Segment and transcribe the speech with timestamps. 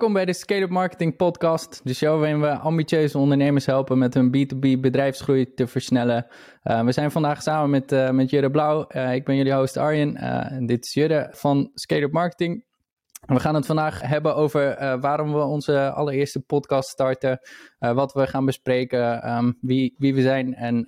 [0.00, 4.14] Welkom bij de Scale Up Marketing Podcast, de show waarin we ambitieuze ondernemers helpen met
[4.14, 6.26] hun B2B bedrijfsgroei te versnellen.
[6.64, 8.86] Uh, we zijn vandaag samen met, uh, met Jurre Blauw.
[8.88, 12.64] Uh, ik ben jullie host Arjen en dit is Jurre van Scale Up Marketing.
[13.26, 17.40] We gaan het vandaag hebben over waarom we onze allereerste podcast starten,
[17.78, 20.84] wat we gaan bespreken, um, wie, wie we zijn en,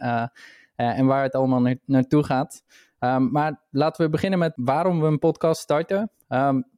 [0.76, 2.62] en waar het allemaal na naartoe gaat.
[2.98, 6.10] Um, maar laten we beginnen met waarom we een podcast starten.
[6.28, 6.70] Um,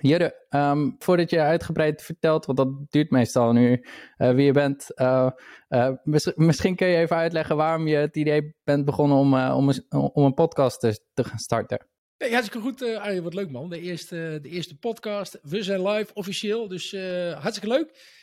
[0.00, 3.84] Jurre, um, voordat je uitgebreid vertelt, want dat duurt meestal nu,
[4.18, 4.90] uh, wie je bent.
[4.96, 5.30] Uh,
[6.02, 9.84] mis misschien kun je even uitleggen waarom je het idee bent begonnen om, om, een,
[9.88, 11.86] om een podcast te, te gaan starten.
[12.18, 13.22] Hartstikke goed, Arjen.
[13.22, 13.68] Wat leuk, man.
[13.68, 15.38] De eerste, de eerste podcast.
[15.42, 16.68] We zijn live, officieel.
[16.68, 16.92] Dus
[17.38, 18.22] hartstikke leuk.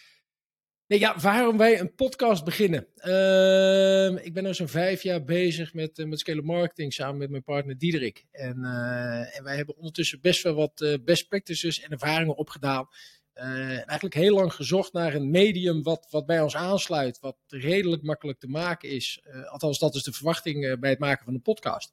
[0.91, 2.87] Nee, ja, waarom wij een podcast beginnen?
[2.95, 7.29] Uh, ik ben nu zo'n vijf jaar bezig met, uh, met scale marketing samen met
[7.29, 8.25] mijn partner Diederik.
[8.31, 12.87] En, uh, en wij hebben ondertussen best wel wat uh, best practices en ervaringen opgedaan.
[13.33, 18.39] eigenlijk heel lang gezocht naar een medium wat, wat bij ons aansluit, wat redelijk makkelijk
[18.39, 19.23] te maken is.
[19.49, 21.91] althans, dat is de verwachting bij het maken van een podcast.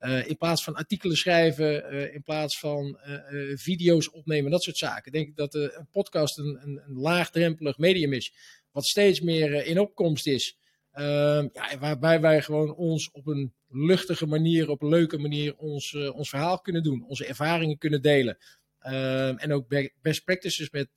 [0.00, 4.76] Uh, in plaats van artikelen schrijven, uh, in plaats van uh, video's opnemen, dat soort
[4.76, 5.12] zaken.
[5.12, 8.32] Denk ik dat een podcast een, een, een, laagdrempelig medium is,
[8.72, 10.58] wat steeds meer in opkomst is.
[10.92, 15.94] Ehm, ja, waarbij wij gewoon ons op een luchtige manier, op een leuke manier, ons,
[15.94, 18.38] ons verhaal kunnen doen, onze ervaringen kunnen delen.
[18.78, 20.88] Ehm, en ook best practices met,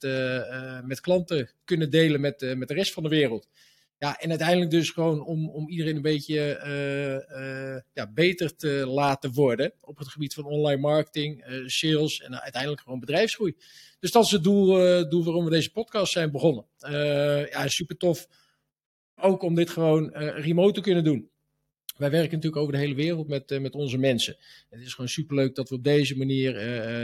[0.86, 3.48] met klanten kunnen delen met, met de rest van de wereld.
[4.02, 8.86] Ja, en uiteindelijk dus gewoon om, om iedereen een beetje uh, uh, ja, beter te
[8.88, 13.56] laten worden op het gebied van online marketing, uh, sales en uiteindelijk gewoon bedrijfsgroei.
[14.00, 14.68] Dus dat is het doel,
[15.10, 16.66] doel waarom we deze podcast zijn begonnen.
[17.50, 18.28] ja, super tof.
[19.16, 21.30] Ook om dit gewoon remote te kunnen doen.
[21.98, 24.38] Wij werken natuurlijk over de hele wereld met, met onze mensen.
[24.70, 26.54] Het is gewoon superleuk dat we op deze manier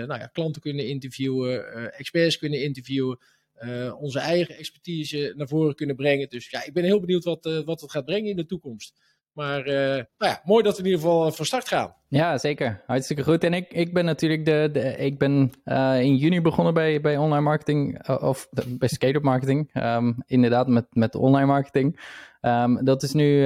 [0.08, 3.20] nou ja, klanten kunnen interviewen, experts kunnen interviewen.
[3.60, 6.30] Uh, onze eigen expertise naar voren kunnen brengen.
[6.30, 8.94] Dus ja, ik ben heel benieuwd wat, uh, wat het gaat brengen in de toekomst.
[9.32, 11.96] Maar uh, nou ja, mooi dat we in ieder geval van start gaan.
[12.08, 12.84] Ja, zeker.
[12.86, 13.44] Hartstikke goed.
[13.44, 15.52] En ik, ik ben natuurlijk de, ik ben
[16.02, 19.70] in juni begonnen bij, bij online marketing, of bij scale-up marketing.
[19.74, 22.00] Um, inderdaad, met, met online marketing.
[22.42, 23.44] Um, dat is nu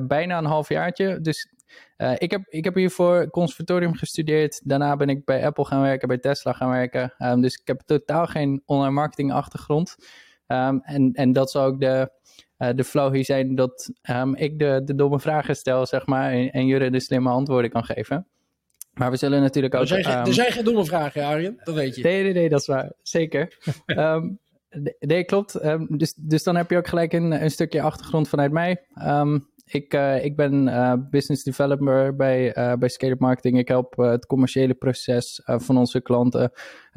[0.00, 1.20] bijna een halfjaartje.
[1.20, 1.52] Dus
[1.98, 4.60] uh, ik, heb, ik heb hiervoor conservatorium gestudeerd.
[4.64, 7.14] Daarna ben ik bij Apple gaan werken, bij Tesla gaan werken.
[7.18, 9.96] Um, dus ik heb totaal geen online marketing achtergrond.
[10.46, 12.10] Um, en, en dat zal ook de,
[12.58, 16.32] uh, de flow hier zijn dat um, ik de, de domme vragen stel, zeg maar.
[16.32, 18.26] En, en Jurre de slimme antwoorden kan geven.
[18.92, 19.80] Maar we zullen natuurlijk ook...
[19.80, 21.60] Er zijn, er zijn geen domme vragen, Arjen.
[21.64, 22.02] Dat weet je.
[22.02, 22.92] Nee, nee, nee, dat is waar.
[23.02, 23.58] Zeker.
[24.98, 25.58] nee, klopt.
[25.98, 28.80] dus, dus dan heb je ook gelijk een, een stukje achtergrond vanuit mij.
[29.70, 33.58] Ik, uh, ik ben uh, business developer bij, uh, bij Scale Marketing.
[33.58, 36.52] Ik help het commerciële proces van onze klanten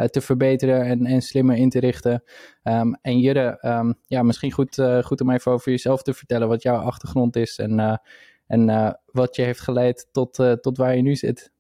[0.10, 2.24] te verbeteren en, en slimmer in te richten.
[2.64, 6.62] Um, en Jurre, um, ja, misschien goed, goed om even over jezelf te vertellen wat
[6.62, 8.02] jouw achtergrond is en,
[8.48, 11.52] en wat je heeft geleid tot, tot waar je nu zit.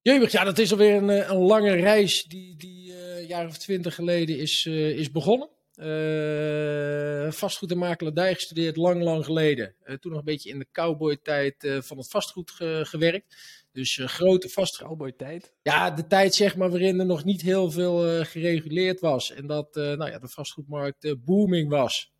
[0.00, 3.94] Jeugd, ja, dat is alweer een, een lange reis die, die een jaar of twintig
[3.94, 5.48] geleden is, is begonnen.
[5.76, 9.74] Uh, vastgoed en makelaardij gestudeerd, lang, lang geleden.
[9.84, 13.36] Uh, toen nog een beetje in de cowboy-tijd uh, van het vastgoed ge gewerkt.
[13.72, 14.86] Dus grote vastgoed.
[14.86, 15.52] Cowboy-tijd?
[15.62, 19.32] Ja, de tijd zeg maar waarin er nog niet heel veel gereguleerd was.
[19.32, 22.12] En dat nou ja, de vastgoedmarkt booming was.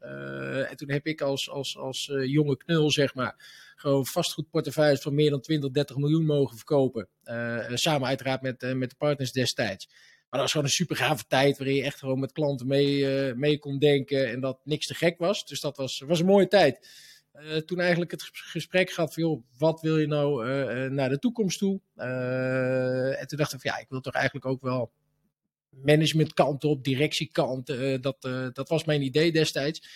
[0.68, 3.34] en toen heb ik als, als, als jonge knul zeg maar
[3.76, 7.08] gewoon vastgoedportefeuilles van meer dan 20, 30 miljoen mogen verkopen.
[7.74, 9.88] samen uiteraard met, met de partners destijds.
[10.32, 12.98] Maar dat was gewoon een super gave tijd waarin je echt gewoon met klanten mee,
[12.98, 15.46] uh, mee kon denken en dat niks te gek was.
[15.46, 16.88] Dus dat was, was een mooie tijd.
[17.34, 21.58] Uh, toen eigenlijk het gesprek gaat van, wat wil je nou uh, naar de toekomst
[21.58, 21.80] toe?
[21.94, 24.92] en toen dacht ik van, ja, ik wil toch eigenlijk ook wel
[25.70, 27.66] managementkant op, directiekant.
[28.02, 28.22] dat,
[28.52, 29.88] dat was mijn idee destijds.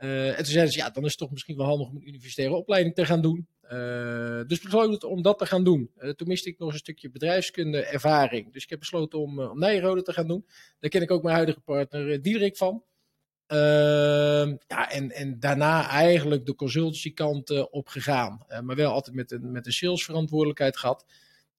[0.00, 2.08] Uh, en toen zeiden ze, ja, dan is het toch misschien wel handig om een
[2.08, 3.48] universitaire opleiding te gaan doen.
[3.72, 5.90] Uh, dus besloten om dat te gaan doen.
[5.98, 8.52] Uh, toen miste ik nog een stukje bedrijfskunde ervaring.
[8.52, 10.46] Dus ik heb besloten om, om Nijrode te gaan doen.
[10.78, 12.82] Daar ken ik ook mijn huidige partner Diederik van.
[14.66, 18.46] ja, en, en daarna eigenlijk de consultancy kant op gegaan.
[18.62, 21.06] maar wel altijd met een, met een salesverantwoordelijkheid gehad.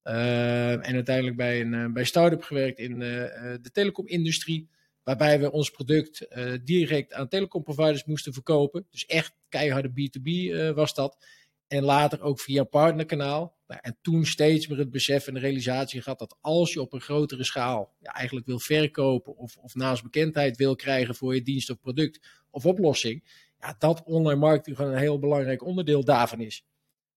[0.02, 4.68] en uiteindelijk bij een bij start-up gewerkt in de telecomindustrie.
[5.04, 8.86] Waarbij we ons product uh, direct aan telecomproviders moesten verkopen.
[8.90, 11.24] Dus echt keiharde B2B uh, eh, was dat.
[11.66, 13.56] En later ook via een partnerkanaal.
[13.66, 16.92] Nou, en toen steeds meer het besef en de realisatie gehad dat als je op
[16.92, 21.42] een grotere schaal ja, eigenlijk wil verkopen of, of naast bekendheid wil krijgen voor je
[21.42, 22.20] dienst of product
[22.50, 23.24] of oplossing,
[23.60, 26.64] ja, dat online marketing gewoon een heel belangrijk onderdeel daarvan is.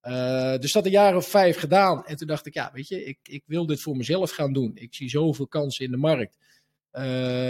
[0.04, 2.06] Uh, dus dat een jaar of vijf gedaan.
[2.06, 4.72] En toen dacht ik, ja, weet je, ik, ik wil dit voor mezelf gaan doen.
[4.76, 6.38] Ik zie zoveel kansen in de markt.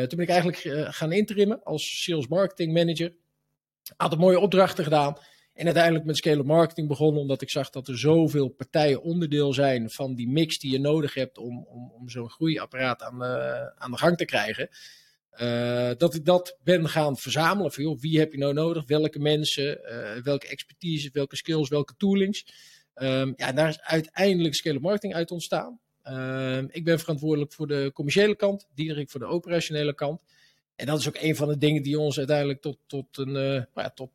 [0.07, 3.13] Toen ben ik eigenlijk gaan interimmen als sales marketing manager.
[3.97, 5.17] Had mooie opdrachten gedaan.
[5.53, 9.89] En uiteindelijk met scale marketing begonnen, omdat ik zag dat er zoveel partijen onderdeel zijn
[9.89, 13.91] van die mix die je nodig hebt om, om, om zo'n groeiapparaat aan de, aan
[13.91, 14.69] de gang te krijgen.
[15.41, 17.71] Uh, dat ik dat ben gaan verzamelen.
[17.71, 18.85] Van, wie heb je nou nodig?
[18.85, 19.79] Welke mensen?
[20.23, 21.09] Welke expertise?
[21.13, 21.69] Welke skills?
[21.69, 22.45] Welke toolings?
[22.95, 25.79] Um, ja, daar is uiteindelijk scale marketing uit ontstaan.
[26.09, 30.21] Uh, ik ben verantwoordelijk voor de commerciële kant, Diederik voor de operationele kant.
[30.75, 33.63] En dat is ook een van de dingen die ons uiteindelijk tot, tot, een, uh,
[33.75, 34.11] ja, tot,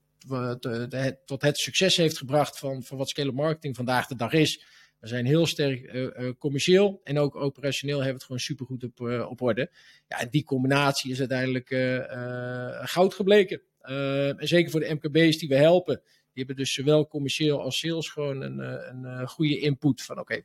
[1.25, 4.65] tot het succes heeft gebracht van, van wat scale marketing vandaag de dag is.
[5.01, 9.01] We zijn heel sterk uh, commercieel en ook operationeel hebben we het gewoon supergoed op,
[9.31, 9.71] op orde.
[10.09, 11.69] Ja, en die combinatie is uiteindelijk
[12.89, 13.63] goud gebleken.
[13.81, 18.09] en zeker voor de MKB's die we helpen, die hebben dus zowel commercieel als sales
[18.09, 20.43] gewoon een, een goede input van oké,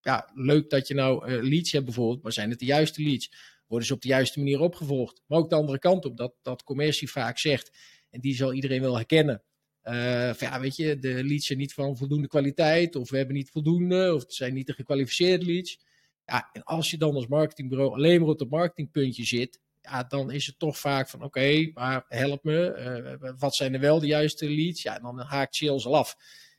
[0.00, 3.32] ja, leuk dat je nou leads hebt bijvoorbeeld, maar zijn het de juiste leads?
[3.66, 5.22] Worden ze op de juiste manier opgevolgd?
[5.26, 7.76] Maar ook de andere kant op, dat, dat commercie vaak zegt,
[8.10, 9.42] en die zal iedereen wel herkennen.
[9.84, 13.50] Uh, ja, weet je, de leads zijn niet van voldoende kwaliteit, of we hebben niet
[13.50, 15.80] voldoende, of het zijn niet de gekwalificeerde leads.
[16.26, 20.30] Ja, en als je dan als marketingbureau alleen maar op het marketingpuntje zit, ja, dan
[20.30, 24.06] is het toch vaak van oké, maar help me, uh, wat zijn er wel de
[24.06, 24.82] juiste leads?
[24.82, 26.16] Ja, dan haakt sales al af.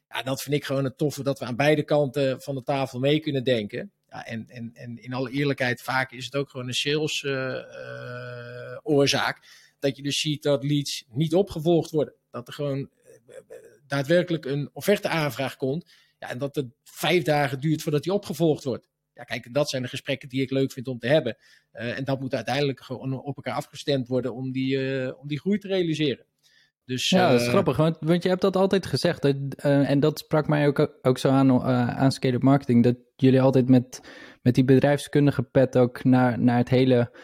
[0.09, 3.00] Ja, dat vind ik gewoon het toffe dat we aan beide kanten van de tafel
[3.00, 3.91] mee kunnen denken.
[4.09, 8.77] Ja, en, en, en in alle eerlijkheid, vaak is het ook gewoon een sales uh,
[8.81, 9.47] oorzaak.
[9.79, 12.13] Dat je dus ziet dat leads niet opgevolgd worden.
[12.31, 12.89] Dat er gewoon
[13.88, 15.91] daadwerkelijk een offerte-aanvraag komt.
[16.19, 18.88] Ja, en dat het vijf dagen duurt voordat die opgevolgd wordt.
[19.13, 21.38] Ja, kijk, dat zijn de gesprekken die ik leuk vind om te hebben.
[21.71, 25.67] En dat moet uiteindelijk gewoon op elkaar afgestemd worden om die, om die groei te
[25.67, 26.25] realiseren.
[26.89, 29.21] Dus, ja, dat is uh, grappig, want, want je hebt dat altijd gezegd.
[29.21, 32.83] Dat, en dat sprak mij ook, ook zo aan, aan scale-up marketing.
[32.83, 34.01] Dat jullie altijd met,
[34.41, 37.18] met die bedrijfskundige pet ook naar, naar het hele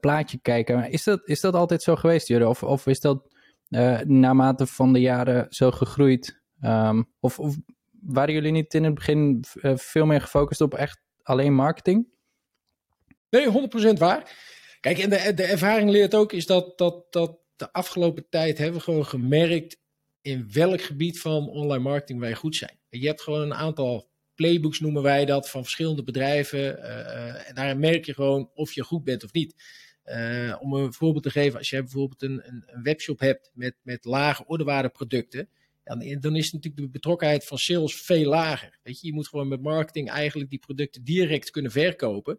[0.00, 0.90] plaatje kijken.
[0.90, 2.48] Is dat, is dat altijd zo geweest, jullie?
[2.48, 3.34] Of, of is dat
[3.68, 6.40] uh, naarmate van de jaren zo gegroeid?
[6.62, 7.56] Um, of, of,
[8.00, 12.08] waren jullie niet in het begin uh, veel meer gefocust op echt alleen marketing?
[13.30, 14.32] Nee, 100% waar.
[14.80, 18.76] Kijk, en de, de ervaring leert ook is dat, dat, dat de afgelopen tijd hebben
[18.76, 19.78] we gewoon gemerkt
[20.20, 22.78] in welk gebied van online marketing wij goed zijn.
[22.88, 26.78] Je hebt gewoon een aantal playbooks, noemen wij dat, van verschillende bedrijven.
[26.78, 29.54] Uh, en daarin merk je gewoon of je goed bent of niet.
[30.04, 34.04] Uh, om een voorbeeld te geven, als je bijvoorbeeld een, een, webshop hebt met, met
[34.04, 35.48] lage ordewaardeproducten,
[35.84, 38.78] dan, dan is natuurlijk de betrokkenheid van sales veel lager.
[38.82, 42.38] Weet je, je moet gewoon met marketing eigenlijk die producten direct kunnen verkopen.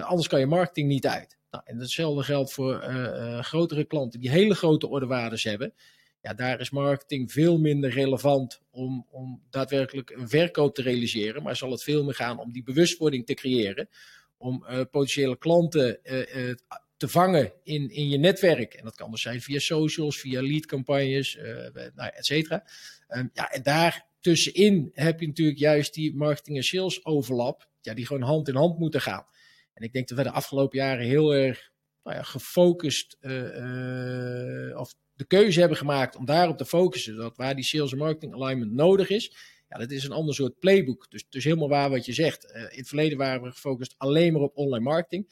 [0.00, 1.37] Anders kan je marketing niet uit.
[1.50, 5.74] Nou, en hetzelfde geldt voor uh, grotere klanten die hele grote ordewaardes hebben.
[6.22, 11.42] Ja, daar is marketing veel minder relevant om, om daadwerkelijk een verkoop te realiseren.
[11.42, 13.88] Maar zal het veel meer gaan om die bewustwording te creëren.
[14.36, 16.00] Om potentiële klanten
[16.96, 18.74] te vangen in, in je netwerk.
[18.74, 22.64] En dat kan dus zijn via socials, via leadcampagnes, uh, et cetera.
[23.08, 27.94] Um, ja, en daar tussenin heb je natuurlijk juist die marketing en sales overlap, ja,
[27.94, 29.26] die gewoon hand in hand moeten gaan.
[29.78, 31.70] En ik denk dat we de afgelopen jaren heel erg
[32.04, 37.16] nou ja, gefocust, uh, uh, of de keuze hebben gemaakt om daarop te focussen.
[37.16, 39.36] Dat waar die sales en marketing alignment nodig is,
[39.68, 41.10] ja, dat is een ander soort playbook.
[41.10, 42.44] Dus, dus helemaal waar wat je zegt.
[42.44, 45.30] in het verleden waren we gefocust alleen maar op online marketing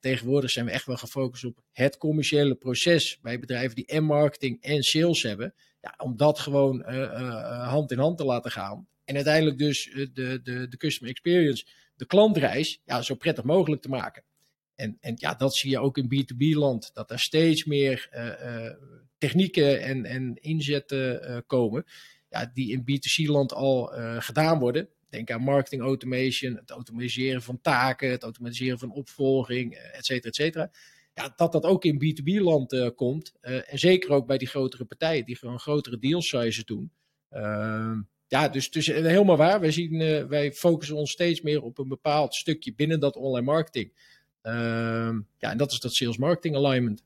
[0.00, 4.62] tegenwoordig zijn we echt wel gefocust op het commerciële proces bij bedrijven die en marketing
[4.62, 5.54] en sales hebben.
[5.80, 6.82] Ja, om dat gewoon
[7.64, 8.88] hand in hand te laten gaan.
[9.04, 13.88] En uiteindelijk dus de, de, de customer experience, de klantreis, ja, zo prettig mogelijk te
[13.88, 14.22] maken.
[14.74, 18.70] En, en ja, dat zie je ook in B2B-land, dat er steeds meer uh,
[19.18, 21.84] technieken en, en inzetten komen,
[22.28, 24.88] ja, die in B2C-land al gedaan worden.
[25.14, 30.28] Denk aan marketing automation, het automatiseren van taken, het automatiseren van opvolging, eh, et cetera,
[30.28, 30.70] et cetera.
[31.14, 33.34] Ja, dat dat ook in B2B-land uh, eh, komt.
[33.40, 36.92] En zeker ook bij die grotere partijen die gewoon grotere deal sizes doen.
[37.30, 39.60] Uh, ja, dus, dus helemaal waar.
[39.60, 43.92] Wij, zien, wij focussen ons steeds meer op een bepaald stukje binnen dat online marketing.
[44.42, 47.04] Ehm, ja, en dat is dat sales marketing alignment.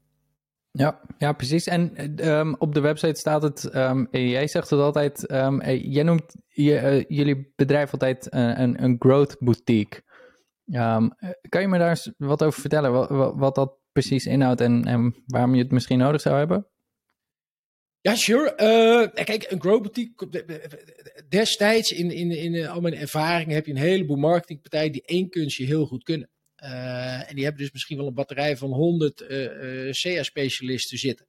[0.71, 1.67] Ja, ja, precies.
[1.67, 5.25] En um, op de website staat het, um, jij zegt het altijd,
[5.83, 10.03] jij noemt jullie bedrijf altijd een, een, growth boutique.
[11.49, 15.15] kan je me daar eens wat over vertellen, wat, wat dat precies inhoudt en, en,
[15.27, 16.67] waarom je het misschien nodig zou hebben?
[18.09, 18.53] Ja, sure.
[18.57, 20.45] Uh, kijk, een boutique,
[21.29, 25.65] destijds in, in, in al mijn ervaringen heb je een heleboel marketingpartijen die één kunstje
[25.65, 26.31] heel goed kunnen.
[26.63, 31.27] Uh, en die hebben dus misschien wel een batterij van 100 uh, uh, CA-specialisten zitten.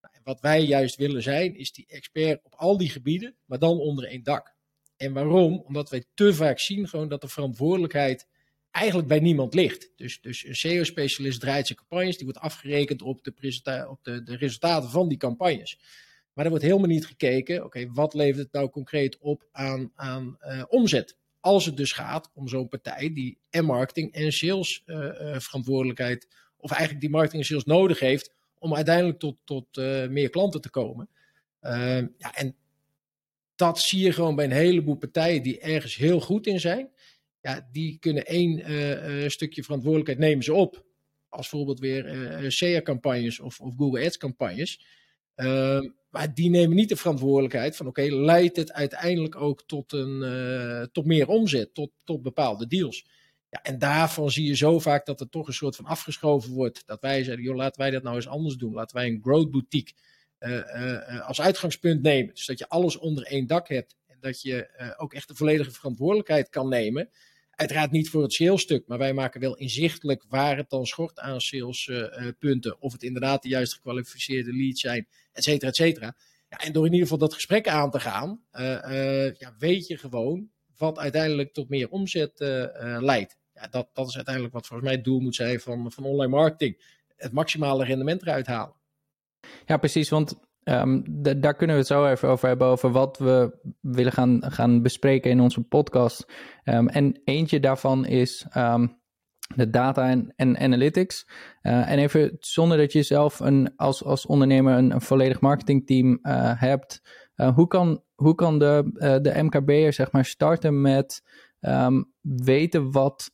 [0.00, 3.78] Nou, wat wij juist willen zijn, is die expert op al die gebieden, maar dan
[3.78, 4.54] onder één dak.
[4.96, 5.62] En waarom?
[5.66, 8.26] Omdat wij te vaak zien gewoon dat de verantwoordelijkheid
[8.70, 9.90] eigenlijk bij niemand ligt.
[9.96, 14.36] Dus, dus een SEO-specialist draait zijn campagnes, die wordt afgerekend op, de, op de, de
[14.36, 15.78] resultaten van die campagnes.
[16.32, 20.36] Maar er wordt helemaal niet gekeken, oké, wat levert het nou concreet op aan, aan
[20.40, 21.16] uh, omzet?
[21.40, 26.28] Als het dus gaat om zo'n partij die en marketing en sales uh, uh, verantwoordelijkheid,
[26.56, 29.76] of eigenlijk die marketing en sales nodig heeft om uiteindelijk tot, tot
[30.08, 31.08] meer klanten te komen.
[31.60, 32.56] Ehm, ja, en
[33.54, 36.90] dat zie je gewoon bij een heleboel partijen die ergens heel goed in zijn.
[37.40, 40.84] Ja, die kunnen één stukje verantwoordelijkheid nemen ze op.
[41.28, 44.80] Als bijvoorbeeld weer SEA-campagnes of, of Google Ads-campagnes.
[45.40, 50.22] Ehm, maar die nemen niet de verantwoordelijkheid van oké, leidt het uiteindelijk ook tot, een,
[50.22, 53.06] uh, tot meer omzet, tot, tot bepaalde deals.
[53.50, 56.82] Ja, en daarvan zie je zo vaak dat er toch een soort van afgeschoven wordt.
[56.86, 58.74] Dat wij zeggen, joh, laten wij dat nou eens anders doen.
[58.74, 59.94] Laten wij een growth boutique
[60.40, 62.34] uh, uh, als uitgangspunt nemen.
[62.34, 63.96] Dus dat je alles onder één dak hebt.
[64.06, 67.10] En dat je ook echt de volledige verantwoordelijkheid kan nemen.
[67.50, 71.40] Uiteraard niet voor het salesstuk, maar wij maken wel inzichtelijk waar het dan schort aan
[71.40, 72.80] salespunten.
[72.80, 76.14] of het inderdaad de juist gekwalificeerde leads zijn, et cetera, et cetera.
[76.48, 79.86] Ja, en door in ieder geval dat gesprek aan te gaan, uh, uh, ja, weet
[79.86, 82.66] je gewoon wat uiteindelijk tot meer omzet uh,
[83.00, 83.38] leidt.
[83.52, 86.36] Ja, dat, dat is uiteindelijk wat volgens mij het doel moet zijn van, van online
[86.36, 86.98] marketing.
[87.16, 88.74] Het maximale rendement eruit halen.
[89.66, 90.08] Ja, precies.
[90.08, 91.04] Want Um,
[91.40, 95.30] daar kunnen we het zo even over hebben, over wat we willen gaan, gaan bespreken
[95.30, 96.26] in onze podcast.
[96.64, 98.99] Um, en eentje daarvan is um,
[99.56, 101.28] de data en, analytics.
[101.62, 106.60] Uh, en even zonder dat je zelf een, als, als ondernemer een, volledig marketingteam uh,
[106.60, 107.02] hebt,
[107.36, 108.90] uh, hoe kan, hoe kan de,
[109.22, 111.22] de MKB'er zeg maar starten met
[112.20, 113.30] weten wat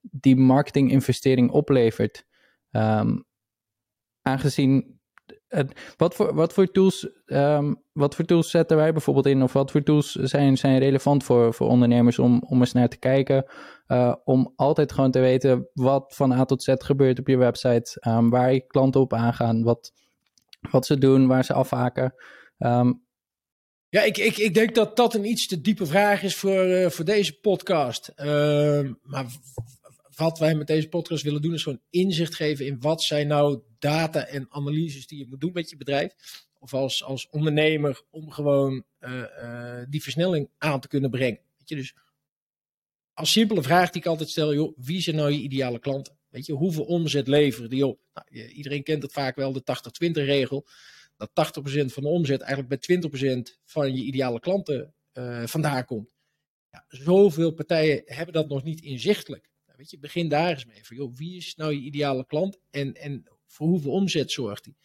[0.00, 2.26] die marketinginvestering oplevert?
[4.22, 4.93] aangezien
[5.96, 9.42] wat, voor, wat, voor tools, um, wat voor tools zetten wij bijvoorbeeld in?
[9.42, 12.98] Of wat voor tools zijn, zijn relevant voor, voor ondernemers om, om eens naar te
[12.98, 13.44] kijken?
[13.88, 18.08] Uh, om altijd gewoon te weten wat van A tot Z gebeurt op je website.
[18.08, 19.62] Um, waar je klanten op aangaan.
[19.62, 19.92] Wat,
[20.70, 22.14] wat ze doen, waar ze afhaken.
[22.58, 23.02] Um,
[23.88, 26.88] ja, ik, ik, ik denk dat dat een iets te diepe vraag is voor, uh,
[26.88, 28.12] voor deze podcast.
[29.02, 29.26] maar
[30.16, 33.60] wat wij met deze podcast willen doen, is gewoon inzicht geven in wat zijn nou
[33.78, 36.14] data en analyses die je moet doen met je bedrijf.
[36.58, 41.40] Of als, als ondernemer om gewoon uh, uh, die versnelling aan te kunnen brengen.
[41.58, 41.94] Weet je, dus
[43.14, 46.16] als simpele vraag die ik altijd stel, joh, wie zijn nou je ideale klanten?
[46.28, 48.00] Weet je, hoeveel omzet leveren die op?
[48.14, 49.62] Nou, iedereen kent het vaak wel, de
[50.08, 50.66] 80-20 regel.
[51.16, 52.98] Dat 80% van de omzet eigenlijk bij
[53.56, 56.14] 20% van je ideale klanten uh, vandaan komt.
[56.70, 59.50] Ja, zoveel partijen hebben dat nog niet inzichtelijk.
[59.76, 60.84] Weet je, begin daar eens mee.
[60.84, 64.76] Van, joh, wie is nou je ideale klant en, en voor hoeveel omzet zorgt die?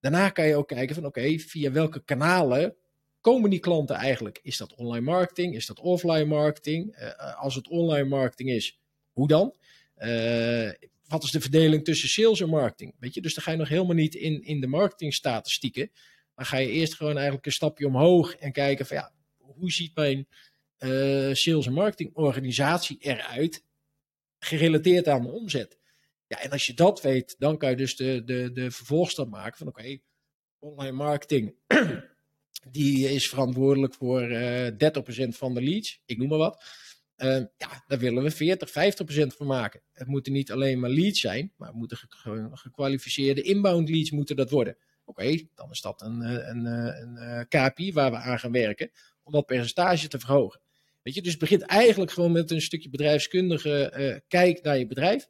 [0.00, 2.76] Daarna kan je ook kijken van oké, via welke kanalen
[3.20, 4.38] komen die klanten eigenlijk?
[4.42, 5.54] Is dat online marketing?
[5.54, 6.98] Is dat offline marketing?
[6.98, 8.78] Uh, als het online marketing is,
[9.12, 9.54] hoe dan?
[9.98, 10.70] Uh,
[11.06, 12.94] wat is de verdeling tussen sales en marketing?
[12.98, 15.90] Weet je, dus dan ga je nog helemaal niet in, in de marketingstatistieken.
[16.34, 19.94] Maar ga je eerst gewoon eigenlijk een stapje omhoog en kijken van ja, hoe ziet
[19.94, 20.28] mijn
[20.78, 23.64] uh, sales en marketing organisatie eruit?
[24.38, 25.78] Gerelateerd aan de omzet.
[26.26, 29.58] Ja, en als je dat weet, dan kan je dus de, de, de vervolgstap maken
[29.58, 29.98] van oké,
[30.58, 31.54] online marketing,
[32.70, 34.94] die is verantwoordelijk voor uh, eh,
[35.26, 36.64] 30% van de leads, ik noem maar wat.
[37.16, 38.72] Uh, ja, daar willen we 40, 50%
[39.26, 39.80] van maken.
[39.92, 44.36] Het moeten niet alleen maar leads zijn, maar het moeten ge gekwalificeerde inbound leads moeten
[44.36, 44.76] dat worden.
[45.04, 48.90] Oké, dan is dat een, eh, een, een, een KPI waar we aan gaan werken
[49.22, 50.60] om dat percentage te verhogen.
[51.06, 55.26] Weet je, dus begint eigenlijk gewoon met een stukje bedrijfskundige uh, kijk naar je bedrijf.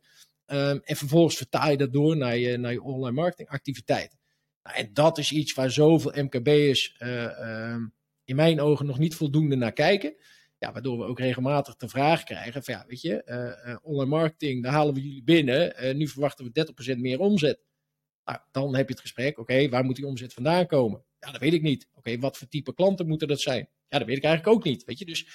[0.46, 4.18] Um, en vervolgens vertaal je dat door naar je, naar je online marketing activiteiten.
[4.62, 9.14] Nou, en dat is iets waar zoveel MKB'ers uh, um, in mijn ogen nog niet
[9.14, 10.14] voldoende naar kijken.
[10.58, 13.22] Ja, waardoor we ook regelmatig de vraag krijgen van ja, weet je,
[13.66, 15.96] uh, online marketing, daar halen we jullie binnen.
[15.96, 17.60] nu verwachten we 30% meer omzet.
[18.24, 21.04] Nou, dan heb je het gesprek, oké, waar moet die omzet vandaan komen?
[21.20, 21.88] Ja, dat weet ik niet.
[21.94, 23.68] Oké, wat voor type klanten moeten dat zijn?
[23.88, 24.84] Ja, dat weet ik eigenlijk ook niet.
[24.84, 25.26] Weet je, dus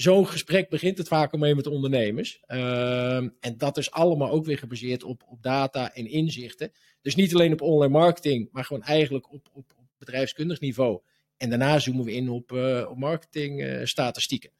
[0.00, 2.40] zo'n gesprek begint het vaak mee met ondernemers.
[2.46, 6.72] Uh, en dat is allemaal ook weer gebaseerd op, op data en inzichten.
[7.00, 11.00] Dus niet alleen op online marketing, maar gewoon eigenlijk op, op, op bedrijfskundig niveau.
[11.36, 14.50] En daarna zoomen we in op, uh, op marketingstatistieken.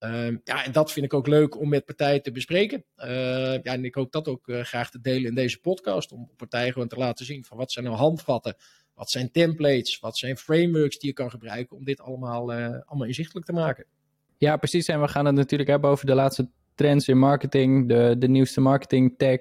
[0.00, 2.84] Uh, ja, en dat vind ik ook leuk om met partijen te bespreken.
[2.96, 3.06] Uh,
[3.52, 6.12] ja, en ik hoop dat ook uh, graag te delen in deze podcast.
[6.12, 8.56] Om partijen gewoon te laten zien van wat zijn nou handvatten.
[8.94, 9.98] Wat zijn templates?
[9.98, 13.86] Wat zijn frameworks die je kan gebruiken om dit allemaal, allemaal inzichtelijk te maken.
[14.38, 14.86] Ja, precies.
[14.86, 18.60] En we gaan het natuurlijk hebben over de laatste trends in marketing, de, de nieuwste
[18.60, 19.40] marketing tech,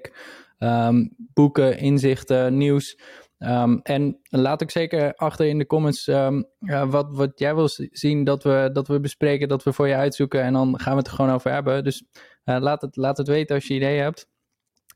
[0.59, 2.99] um, boeken, inzichten, nieuws.
[3.37, 6.41] Ehm, en laat ik zeker achter in de comments ehm,
[6.89, 10.41] wat, wat jij wil zien dat we, dat we bespreken, dat we voor je uitzoeken.
[10.41, 11.83] En dan gaan we het er gewoon over hebben.
[11.83, 12.03] Dus
[12.43, 14.27] laat, het, laat het weten als je ideeën hebt.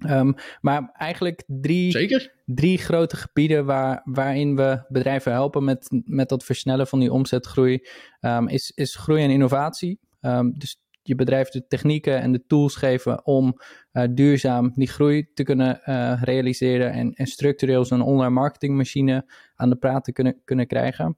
[0.08, 2.34] Um, maar eigenlijk drie, Zeker?
[2.46, 7.88] drie grote gebieden waar, waarin we bedrijven helpen met, met dat versnellen van die omzetgroei,
[8.22, 10.00] um, is, is groei en innovatie.
[10.22, 13.60] Um, dus je bedrijf de technieken en de tools geven om
[13.94, 19.70] uh, duurzaam die groei te kunnen uh, realiseren en, en structureel zo'n online marketingmachine aan
[19.70, 21.18] de praat te kunnen, kunnen krijgen.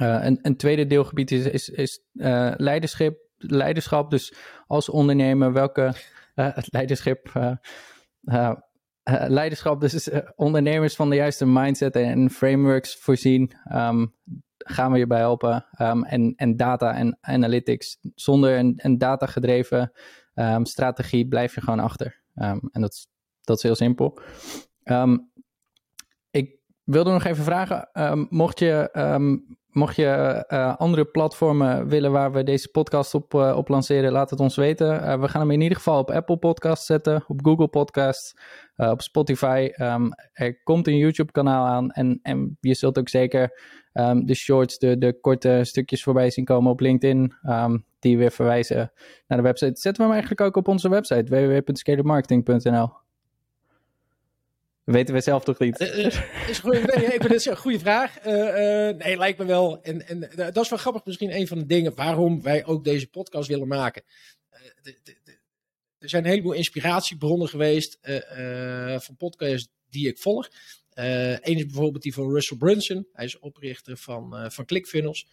[0.00, 2.00] Uh, een, een tweede deelgebied is, is, is
[2.56, 4.10] leiderschap, leiderschap.
[4.10, 4.34] Dus
[4.66, 5.94] als ondernemer, welke
[6.34, 7.32] het leiderschap
[9.26, 14.14] leiderschap, dus uh, ondernemers van de juiste mindset en frameworks voorzien, um,
[14.58, 15.66] gaan we je bij helpen.
[15.80, 17.98] Um, en, en data en analytics.
[18.14, 19.92] Zonder een, een data-gedreven
[20.34, 22.22] um, strategie blijf je gewoon achter.
[22.34, 23.06] en dat
[23.40, 24.20] dat is heel simpel.
[26.30, 27.88] ik wilde nog even vragen,
[28.30, 28.90] mocht je
[29.74, 34.30] Mocht je uh, andere platformen willen waar we deze podcast op, uh, op lanceren, laat
[34.30, 34.94] het ons weten.
[34.94, 38.36] Uh, we gaan hem in ieder geval op Apple Podcasts zetten, op Google Podcasts,
[38.76, 39.70] op Spotify.
[39.76, 43.60] Um, er komt een YouTube-kanaal aan en, en je zult ook zeker
[43.92, 48.32] um, de shorts, de, de korte stukjes voorbij zien komen op LinkedIn, um, die weer
[48.32, 48.92] verwijzen
[49.26, 49.80] naar de website.
[49.80, 53.03] Zetten we hem eigenlijk ook op onze website, www.scalarmarketing.nl
[54.84, 55.80] weten we zelf toch niet?
[55.80, 56.06] Uh,
[56.48, 58.26] is goeie, nee, ik een goede vraag.
[58.26, 59.82] Uh, nee, lijkt me wel.
[59.82, 63.06] En, en dat is wel grappig, misschien een van de dingen waarom wij ook deze
[63.06, 64.02] podcast willen maken.
[65.98, 67.98] Er zijn een heleboel inspiratiebronnen geweest
[68.96, 70.48] van podcasts die ik volg.
[70.94, 73.08] Eén is bijvoorbeeld die van Russell Brunson.
[73.12, 75.26] Hij is oprichter van, van ClickFunnels.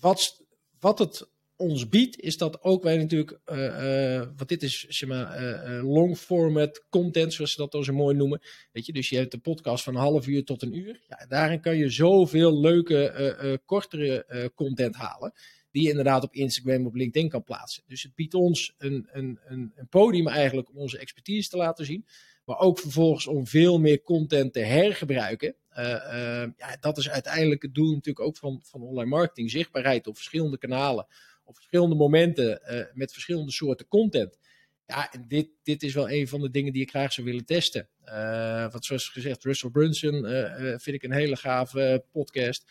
[0.00, 0.42] wat,
[0.78, 1.28] wat het
[1.58, 5.82] ons biedt, is dat ook wij natuurlijk, uh, uh, want dit is zeg maar uh,
[5.94, 8.40] long format content, zoals ze dat dan zo mooi noemen.
[8.72, 11.00] Weet je, dus je hebt een podcast van een half uur tot een uur.
[11.08, 15.32] Ja, daarin kan je zoveel leuke, kortere content halen,
[15.70, 17.82] die je inderdaad op Instagram, op LinkedIn kan plaatsen.
[17.86, 21.84] Dus het biedt ons een, een, een, een podium eigenlijk om onze expertise te laten
[21.84, 22.06] zien.
[22.44, 25.54] Maar ook vervolgens om veel meer content te hergebruiken.
[26.56, 29.50] Ja, dat is uiteindelijk het doel natuurlijk ook van, van online marketing.
[29.50, 31.06] Zichtbaarheid op verschillende kanalen
[31.48, 34.38] op verschillende momenten uh, met verschillende soorten content.
[34.86, 37.88] Ja, dit, dit is wel een van de dingen die ik graag zou willen testen.
[38.04, 42.64] Uh, wat zoals gezegd, Russell Brunson uh, vind ik een hele gave podcast.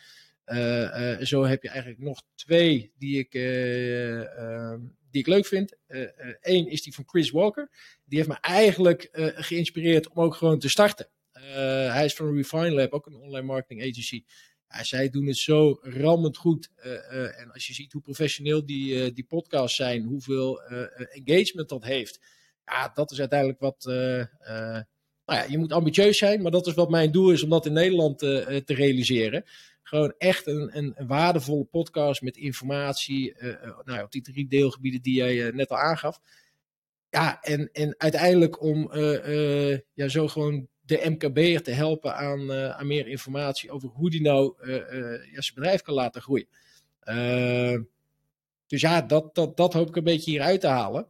[1.20, 3.30] zo heb je eigenlijk nog twee die ik,
[5.10, 5.76] die ik leuk vind.
[6.40, 7.70] Eén is die van Chris Walker.
[8.04, 11.08] Die heeft me eigenlijk geïnspireerd om ook gewoon te starten.
[11.90, 14.24] hij is van Refine Lab, ook een online marketing agency.
[14.68, 16.70] Zij doen het zo rammend goed.
[16.76, 21.68] Uh, uh, en als je ziet hoe professioneel die, uh, die podcasts zijn, hoeveel engagement
[21.68, 22.20] dat heeft.
[22.64, 23.84] Ja, dat is uiteindelijk wat.
[23.84, 24.84] nou
[25.40, 27.72] ja, je moet ambitieus zijn, maar dat is wat mijn doel is om dat in
[27.72, 29.44] Nederland te realiseren.
[29.82, 33.36] Gewoon echt een, een, waardevolle podcast met informatie.
[33.84, 36.20] nou op die drie deelgebieden die jij net al aangaf.
[37.10, 38.90] Ja, en, en uiteindelijk om
[39.94, 44.20] ja, zo gewoon de MKB'er te helpen aan, uh, aan meer informatie over hoe die
[44.20, 46.48] nou uh, uh, ja, zijn bedrijf kan laten groeien.
[48.66, 51.08] dus ja, dat, dat, dat hoop ik een beetje hier uit te halen.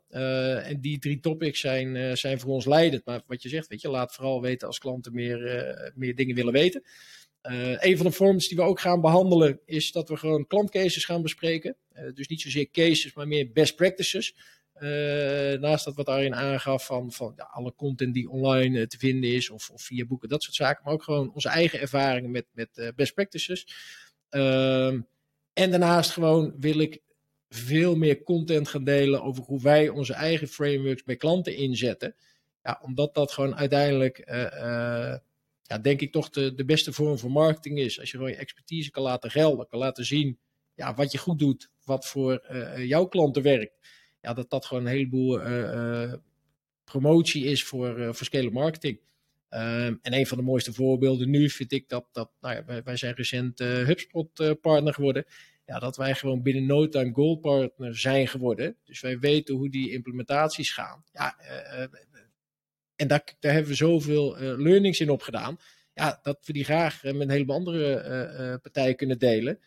[0.64, 3.04] en die drie topics zijn, zijn voor ons leidend.
[3.04, 6.52] Maar wat je zegt, weet je, laat vooral weten als klanten meer, meer dingen willen
[6.52, 6.82] weten.
[7.78, 11.22] een van de vorms die we ook gaan behandelen is dat we gewoon klantcases gaan
[11.22, 11.76] bespreken.
[12.14, 14.34] dus niet zozeer cases, maar meer best practices.
[14.80, 18.98] Uh, naast dat wat daarin aangaf van, van ja, alle content die online uh, te
[18.98, 20.84] vinden is of, of, via boeken, dat soort zaken.
[20.84, 23.66] Maar ook gewoon onze eigen ervaringen met, met uh, best practices.
[24.28, 25.00] Ehm,
[25.52, 27.00] en daarnaast gewoon wil ik
[27.48, 32.14] veel meer content gaan delen over hoe wij onze eigen frameworks bij klanten inzetten.
[32.62, 34.22] Ja, omdat dat gewoon uiteindelijk,
[35.62, 38.00] ja, denk ik toch de, de beste vorm van marketing is.
[38.00, 40.38] Als je gewoon je expertise kan laten gelden, kan laten zien
[40.74, 43.78] ja, wat je goed doet, wat voor jouw klanten werkt
[44.20, 46.12] ja, dat dat gewoon een heleboel eh, eh,
[46.84, 49.00] promotie is voor, uh, voor scale marketing.
[49.50, 52.96] Um, en een van de mooiste voorbeelden nu vind ik dat, dat nou ja, wij,
[52.96, 55.24] zijn recent HubSpot uh, partner geworden.
[55.66, 58.76] Ja, dat wij gewoon binnen no time gold partner zijn geworden.
[58.84, 61.04] Dus wij weten hoe die implementaties gaan.
[61.12, 61.36] Ja,
[62.96, 65.58] en daar, daar hebben we zoveel learnings in opgedaan.
[65.94, 69.58] Ja, dat we die graag met een heleboel andere partijen kunnen delen.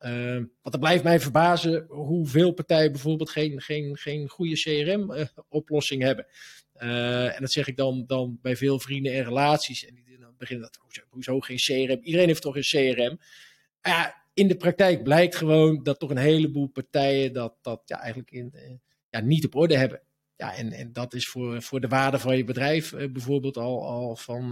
[0.00, 6.06] Uh, want het blijft mij verbazen hoeveel partijen bijvoorbeeld geen, geen, geen goede CRM-oplossing uh,
[6.06, 6.26] hebben.
[6.76, 9.86] Uh, en dat zeg ik dan, dan bij veel vrienden en relaties.
[9.86, 12.00] En die dan beginnen dat, hoezo, hoezo geen CRM?
[12.02, 13.20] Iedereen heeft toch een CRM?
[13.82, 18.30] Ja, in de praktijk blijkt gewoon dat toch een heleboel partijen dat, dat ja, eigenlijk
[18.30, 18.80] in,
[19.10, 20.00] ja, niet op orde hebben.
[20.36, 24.16] ja, en, en dat is voor, voor de waarde van je bedrijf bijvoorbeeld al, al
[24.16, 24.48] van,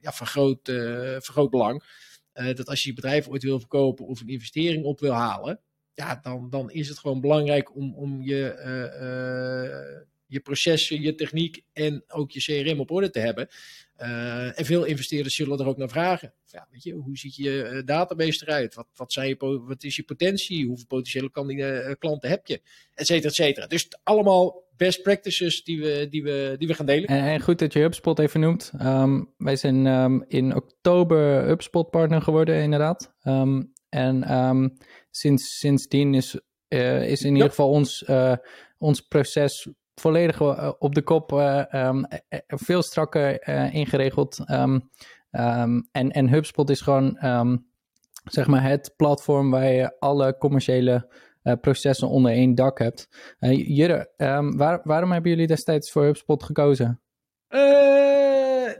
[0.00, 0.72] ja, van, groot,
[1.18, 1.84] van groot belang.
[2.34, 5.60] Dat als je je bedrijf ooit wil verkopen of een investering op wil halen,
[5.94, 8.54] ja, dan, dan is het gewoon belangrijk om, om je,
[10.26, 13.48] je processen, je techniek en ook je CRM op orde te hebben.
[14.00, 16.32] Uh, en veel investeerders zullen er ook naar vragen.
[16.46, 18.74] Ja, weet je, hoe ziet je uh, database eruit?
[18.74, 20.66] Wat, wat, zijn je, wat is je potentie?
[20.66, 22.60] Hoeveel potentiële uh, klanten heb je?
[22.94, 23.66] Etcetera, etcetera.
[23.66, 27.08] Dus allemaal best practices die we, die we, die we gaan delen.
[27.08, 28.72] En, en goed dat je HubSpot even noemt.
[28.82, 33.14] Um, wij zijn um, in oktober HubSpot partner geworden, inderdaad.
[33.22, 34.76] Um, en
[35.10, 38.04] sinds, sindsdien is, is in ieder geval ons,
[38.78, 44.38] ons proces volledig eh, op de kop, eh, ehm, eh, veel strakker ingeregeld.
[44.44, 44.80] Ehm,
[45.30, 47.18] ehm, en, en HubSpot is gewoon
[48.24, 51.12] zeg maar het platform waar je alle commerciële
[51.60, 53.08] processen onder één dak hebt.
[53.48, 54.10] Jurre,
[54.56, 57.00] waar, waarom hebben jullie destijds voor HubSpot gekozen?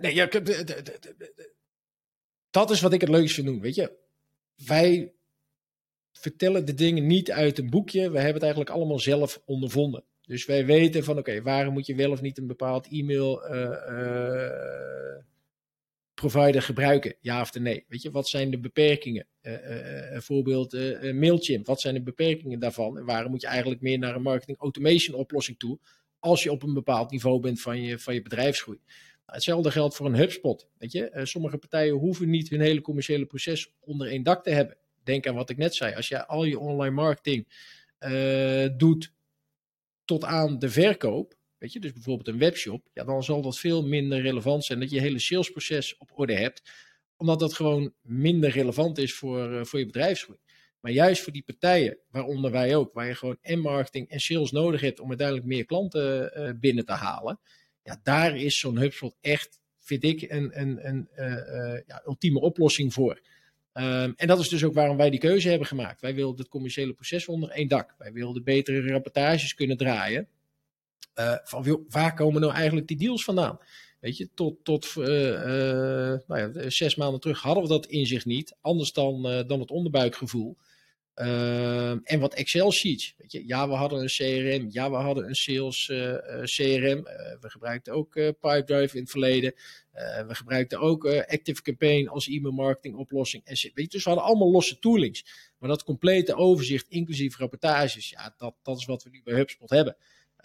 [0.01, 0.29] nee, ja,
[2.51, 3.97] dat is wat ik het leukste doen, weet je.
[4.67, 5.15] Wij
[6.13, 8.01] vertellen de dingen niet uit een boekje.
[8.11, 10.05] We hebben het eigenlijk allemaal zelf ondervonden.
[10.27, 15.17] Dus wij weten van oké, waarom moet je wel of niet een bepaald e-mail uh,
[16.15, 17.15] provider gebruiken?
[17.21, 17.85] Ja of nee?
[17.89, 19.27] Weet je, wat zijn de beperkingen?
[19.43, 20.73] Uh, voorbeeld
[21.13, 22.99] Mailchimp, wat zijn de beperkingen daarvan?
[22.99, 25.79] En waarom moet je eigenlijk meer naar een marketing automation oplossing toe
[26.19, 28.79] als je op een bepaald niveau bent van je, van je bedrijfsgroei?
[28.87, 30.69] Nou, hetzelfde geldt voor een HubSpot.
[30.79, 34.77] Weet je, sommige partijen hoeven niet hun hele commerciële proces onder één dak te hebben.
[35.03, 35.95] Denk aan wat ik net zei.
[35.95, 37.47] Als je al je online marketing
[38.77, 39.13] doet
[40.05, 43.87] tot aan de verkoop, weet je, dus bijvoorbeeld een webshop, ja, dan zal dat veel
[43.87, 46.63] minder relevant zijn dat je hele salesproces op orde hebt,
[47.17, 50.39] omdat dat gewoon minder relevant is voor, uh, voor je bedrijfsgroei.
[50.81, 54.51] Maar juist voor die partijen, waaronder wij ook, waar je gewoon en marketing en sales
[54.51, 57.41] nodig hebt om uiteindelijk meer klanten uh, binnen te halen,
[57.83, 62.93] ja, daar is zo'n HubSpot echt, vind ik, een, een, een uh, ja, ultieme oplossing
[62.93, 63.21] voor.
[63.77, 66.01] Um, en dat is dus ook waarom wij die keuze hebben gemaakt.
[66.01, 67.95] Wij wilden het commerciële proces onder één dak.
[67.99, 70.29] Wij wilden betere rapportages kunnen draaien.
[71.15, 73.59] Uh, van waar komen nou eigenlijk die deals vandaan?
[74.01, 78.25] Weet je, tot, tot uh, uh, nou ja, zes maanden terug hadden we dat inzicht
[78.25, 78.57] niet.
[78.61, 80.57] Anders dan, dan het onderbuikgevoel.
[81.15, 83.15] Ehm, en wat Excel sheets.
[83.19, 84.67] Weet je, ja, we hadden een CRM.
[84.71, 85.87] Ja, we hadden een sales
[86.45, 87.03] CRM.
[87.41, 89.55] we gebruikten ook Pipedrive in het verleden.
[90.27, 93.45] We gebruikten ook Active Campaign als e-mail marketing oplossing.
[93.45, 95.25] En, weet je, dus we hadden allemaal losse toolings.
[95.59, 99.71] Maar dat complete overzicht, inclusief rapportages, ja, dat, dat is wat we nu bij HubSpot
[99.71, 99.97] hebben.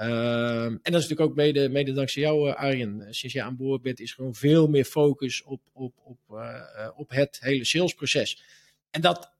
[0.02, 3.06] Uh, en dat is natuurlijk ook mede, mede dankzij jou, eh, Arjen.
[3.10, 6.18] Sinds je aan boord bent, is gewoon veel meer focus op, op, op,
[6.96, 8.44] op het hele salesproces.
[8.90, 9.32] En dat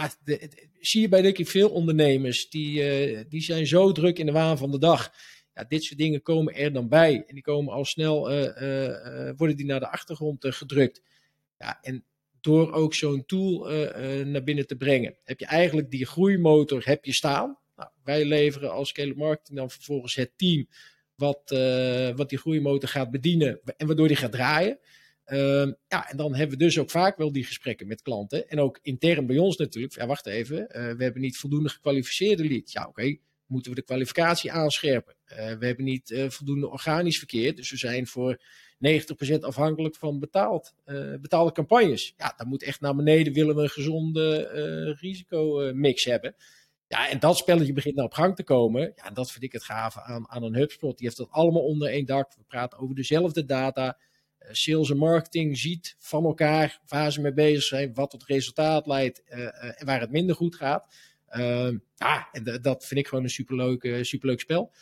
[0.00, 0.10] ja,
[0.80, 4.58] zie je bij denk ik veel ondernemers, die, die zijn zo druk in de waan
[4.58, 5.12] van de dag
[5.54, 7.24] ja, dit soort dingen komen er dan bij.
[7.26, 11.02] En die komen al snel, uh, worden die naar de achtergrond gedrukt.
[11.58, 12.04] Ja, en
[12.40, 13.68] door ook zo'n tool
[14.24, 17.58] naar binnen te brengen, heb je eigenlijk die groeimotor heb je staan.
[17.76, 20.68] Nou, wij leveren als Scale Marketing dan vervolgens het team
[21.14, 21.50] wat,
[22.16, 24.78] wat die groeimotor gaat bedienen en waardoor die gaat draaien.
[25.26, 28.48] Uh, ja, en dan hebben we dus ook vaak wel die gesprekken met klanten.
[28.48, 29.94] En ook intern bij ons natuurlijk.
[29.94, 32.72] Ja, wacht even, uh, we hebben niet voldoende gekwalificeerde leads.
[32.72, 35.14] Ja, oké moeten we de kwalificatie aanscherpen.
[35.26, 38.42] Uh, we hebben niet uh, voldoende organisch verkeer, dus we zijn voor
[39.34, 40.74] 90% afhankelijk van betaald,
[41.20, 42.14] betaalde campagnes.
[42.16, 46.34] Ja, dan moet echt naar beneden, willen we een gezonde risicomix hebben.
[46.86, 48.92] Ja, en dat spelletje begint nou op gang te komen.
[48.96, 50.96] Ja, dat vind ik het gave aan, aan een HubSpot.
[50.96, 52.34] Die heeft dat allemaal onder één dak.
[52.36, 53.98] We praten over dezelfde data.
[54.50, 59.22] Sales en marketing ziet van elkaar waar ze mee bezig zijn, wat tot resultaat leidt
[59.24, 60.94] en waar het minder goed gaat.
[61.28, 64.72] Ehm, ja, en dat vind ik gewoon een superleuk, superleuk spel.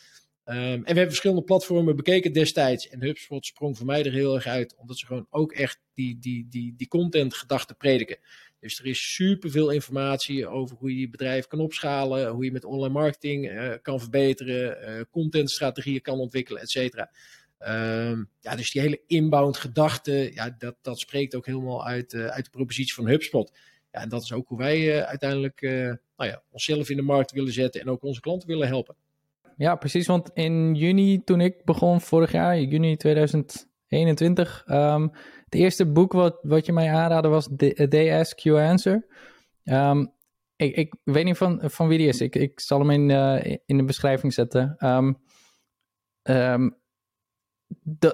[0.45, 2.89] Um, en we hebben verschillende platformen bekeken destijds.
[2.89, 4.75] En HubSpot sprong voor mij er heel erg uit.
[4.77, 8.17] Omdat ze gewoon ook echt die, die, die, die content gedachten prediken.
[8.59, 12.29] Dus er is superveel informatie over hoe je je bedrijf kan opschalen.
[12.29, 15.07] Hoe je met online marketing uh, kan verbeteren.
[15.09, 17.11] Contentstrategieën kan ontwikkelen, et cetera.
[17.67, 22.45] Um, ja, dus die hele inbound gedachte, ja, dat, dat spreekt ook helemaal uit, uit
[22.45, 23.51] de propositie van HubSpot.
[23.91, 25.71] Ja, en dat is ook hoe wij uh, uiteindelijk uh,
[26.17, 28.95] nou ja, onszelf in de markt willen zetten en ook onze klanten willen helpen.
[29.57, 30.07] Ja, precies.
[30.07, 35.11] Want in juni, toen ik begon vorig jaar, juni 2021, um,
[35.45, 37.49] het eerste boek wat, wat je mij aanraadde was
[37.89, 39.05] They Ask You Answer.
[39.63, 40.13] Um,
[40.55, 42.21] ik, ik weet niet van, van wie die is.
[42.21, 43.09] Ik, ik zal hem in,
[43.65, 44.75] in de beschrijving zetten.
[44.79, 45.17] Um,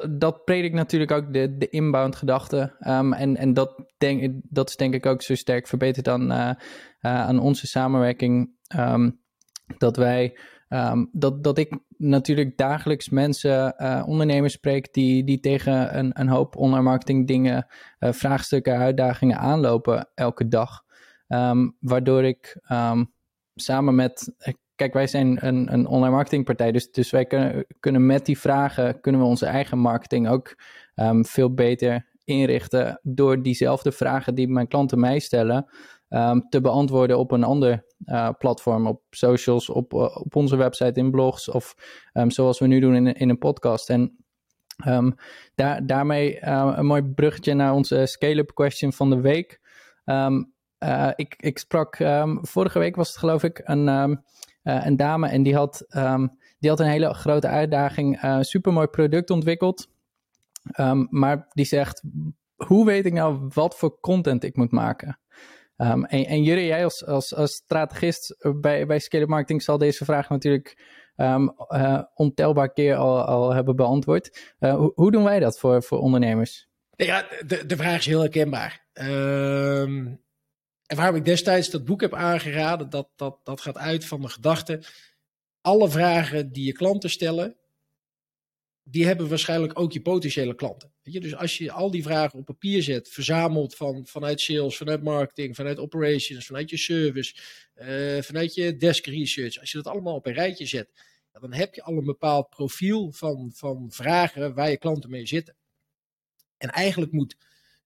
[0.10, 2.76] dat predikt natuurlijk ook de, de inbound gedachte.
[2.88, 6.38] Um, en en dat, denk, dat is denk ik ook zo sterk verbeterd dan uh,
[6.38, 6.56] uh,
[7.02, 8.52] aan onze samenwerking.
[8.76, 9.22] Um,
[9.78, 16.20] dat wij ehm, dat, dat ik natuurlijk dagelijks mensen, ondernemers spreek die, die tegen een,
[16.20, 17.68] een hoop online marketing dingen,
[18.00, 20.84] vraagstukken, uitdagingen aanlopen elke dag.
[21.80, 22.58] Waardoor ik
[23.56, 24.34] samen met.
[24.80, 29.02] Kijk, wij zijn een, een online marketingpartij, dus, dus wij kunnen, kunnen met die vragen
[29.02, 30.56] kunnen we onze eigen marketing ook
[30.96, 35.70] um, veel beter inrichten door diezelfde vragen die mijn klanten mij stellen
[36.50, 41.12] te beantwoorden op een ander uh, platform, op socials, op, uh, op onze website, in
[41.12, 41.76] blogs of
[42.28, 43.90] zoals we nu doen in, in een podcast.
[43.90, 44.18] En
[45.56, 49.60] daar, daarmee uh, een mooi bruggetje naar onze scale-up question van de week.
[51.16, 51.98] Ik, ik sprak,
[52.42, 54.22] vorige week was het geloof ik, een,
[54.64, 59.30] een dame en die had, um, die had een hele grote uitdaging, uh, supermooi product
[59.30, 59.88] ontwikkeld.
[61.10, 62.04] maar die zegt,
[62.56, 65.20] hoe weet ik nou wat voor content ik moet maken?
[65.78, 70.30] en, en jullie, jij als, als, als strategist bij, bij Scale Marketing zal deze vraag
[70.30, 70.84] natuurlijk
[72.14, 74.56] ontelbaar keer al, al hebben beantwoord.
[74.60, 76.70] hoe, hoe doen wij dat voor, voor ondernemers?
[76.96, 78.88] Ja, de, de vraag is heel herkenbaar.
[80.90, 84.30] En waarom ik destijds dat boek heb aangeraden, dat, dat, dat gaat uit van de
[84.30, 84.84] gedachte.
[85.62, 87.56] Alle vragen die je klanten stellen,
[88.84, 90.92] die hebben waarschijnlijk ook je potentiële klanten.
[91.02, 91.20] Weet je?
[91.20, 95.56] Dus als je al die vragen op papier zet, verzamelt van, vanuit sales, vanuit marketing,
[95.56, 97.36] vanuit operations, vanuit je service,
[97.76, 100.90] uh, vanuit je desk research, als je dat allemaal op een rijtje zet,
[101.32, 105.56] dan heb je al een bepaald profiel van, van vragen waar je klanten mee zitten.
[106.58, 107.38] En eigenlijk moet,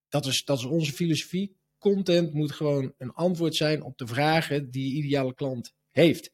[0.09, 4.71] dat is, dat is onze filosofie, content moet gewoon een antwoord zijn op de vragen
[4.71, 6.31] die je ideale klant heeft.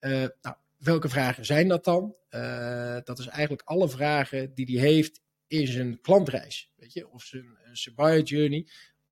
[0.00, 2.14] Uh, nou, welke vragen zijn dat dan?
[2.30, 6.70] Uh, dat is eigenlijk alle vragen die hij heeft in zijn klantreis.
[6.76, 7.08] Weet je?
[7.08, 8.66] Of zijn, zijn buyer journey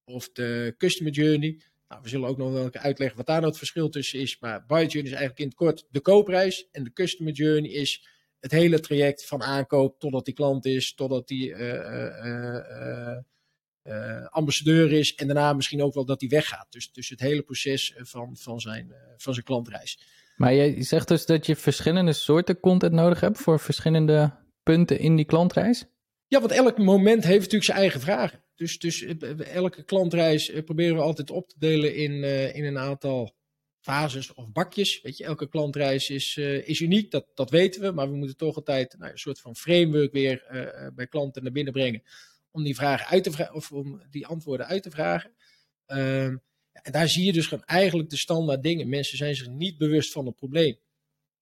[0.04, 1.60] of de customer journey.
[1.88, 4.38] Nou, we zullen ook nog wel uitleggen wat daar nou het verschil tussen is.
[4.40, 6.68] Maar buyer journey is eigenlijk in het kort de koopreis.
[6.72, 8.06] En de customer journey is
[8.40, 11.54] het hele traject van aankoop totdat die klant is, totdat die
[14.28, 16.66] ambassadeur is en daarna misschien ook wel dat hij weggaat.
[16.70, 19.98] Dus, dus het hele proces eh, van, van, zijn, uh, van zijn klantreis.
[20.36, 25.16] Maar je zegt dus dat je verschillende soorten content nodig hebt voor verschillende punten in
[25.16, 25.84] die klantreis?
[26.26, 28.42] Ja, want elk moment heeft natuurlijk zijn eigen vragen.
[28.54, 29.04] Dus, dus
[29.38, 33.34] elke klantreis proberen we altijd op te delen in, uh, in een aantal
[33.80, 35.00] fases of bakjes.
[35.02, 37.92] Weet je, elke klantreis is, uh, is uniek, dat, dat weten we.
[37.92, 41.52] Maar we moeten toch altijd nou, een soort van framework weer uh, bij klanten naar
[41.52, 42.02] binnen brengen
[42.52, 45.30] om die vragen uit te vragen of om die antwoorden uit te vragen.
[45.86, 48.88] Um, en daar zie je dus gewoon eigenlijk de standaard dingen.
[48.88, 50.78] Mensen zijn zich niet bewust van het probleem.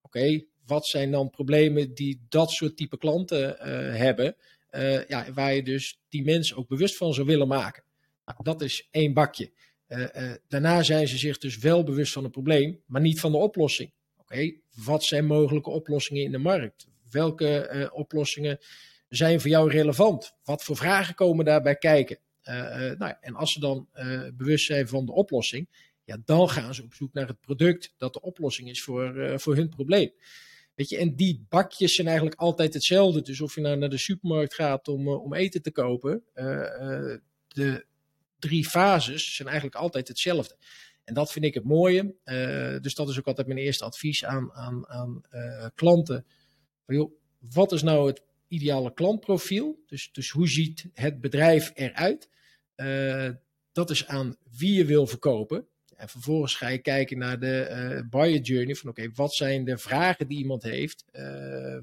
[0.03, 4.37] Oké, wat zijn dan problemen die dat soort type klanten uh, hebben?
[4.71, 7.83] Uh, ja, waar je dus die mensen ook bewust van zou willen maken.
[8.25, 9.51] Nou, dat is één bakje.
[9.89, 13.39] Uh, daarna zijn ze zich dus wel bewust van het probleem, maar niet van de
[13.39, 13.93] oplossing.
[14.17, 16.87] Oké, wat zijn mogelijke oplossingen in de markt?
[17.11, 18.59] Welke oplossingen
[19.11, 20.35] zijn voor jou relevant?
[20.45, 22.19] Wat voor vragen komen daarbij kijken?
[22.45, 25.69] Uh, uh, nou en als ze dan uh, bewust zijn van de oplossing,
[26.05, 29.57] ja, dan gaan ze op zoek naar het product dat de oplossing is voor, voor
[29.57, 30.13] hun probleem.
[30.75, 33.23] Weet je, en die bakjes zijn eigenlijk altijd hetzelfde.
[33.23, 36.23] Dus of je nou naar de supermarkt gaat om, om eten te kopen,
[37.49, 37.85] de
[38.39, 40.57] drie fases zijn eigenlijk altijd hetzelfde.
[41.05, 42.15] En dat vind ik het mooie.
[42.83, 45.23] dus dat is ook altijd mijn eerste advies aan, aan, aan
[45.75, 46.27] klanten.
[47.39, 49.83] Wat is nou het ideale klantprofiel.
[49.87, 52.29] Dus, dus hoe ziet het bedrijf eruit?
[52.77, 53.29] Uh,
[53.73, 55.67] dat is aan wie je wil verkopen.
[55.97, 58.75] En vervolgens ga je kijken naar de uh, buyer journey.
[58.75, 61.05] Van oké, wat zijn de vragen die iemand heeft?
[61.13, 61.23] Uh,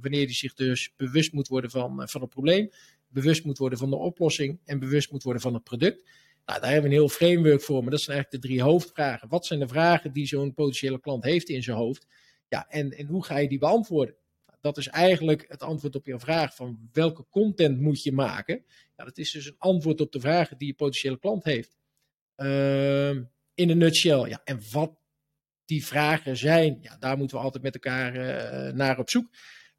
[0.02, 2.70] wanneer hij zich dus bewust moet worden van, van het probleem.
[3.08, 4.60] Bewust moet worden van de oplossing.
[4.66, 6.04] En bewust moet worden van het product.
[6.46, 7.82] Nou, daar hebben we een heel framework voor.
[7.82, 9.30] Maar dat zijn eigenlijk de drie hoofdvragen.
[9.30, 12.08] Wat zijn de vragen die zo'n potentiële klant heeft in zijn hoofd?
[12.48, 14.16] Ja, en, en hoe ga je die beantwoorden?
[14.68, 18.66] Dat is eigenlijk het antwoord op je vraag van welke content moet je maken.
[18.96, 21.78] Ja, dat is dus een antwoord op de vragen die je potentiële klant heeft.
[22.38, 23.10] Uh,
[23.54, 24.30] in een nutshell.
[24.30, 25.00] Ja, en wat
[25.66, 29.30] die vragen zijn, ja, daar moeten we altijd met elkaar uh, naar op zoek.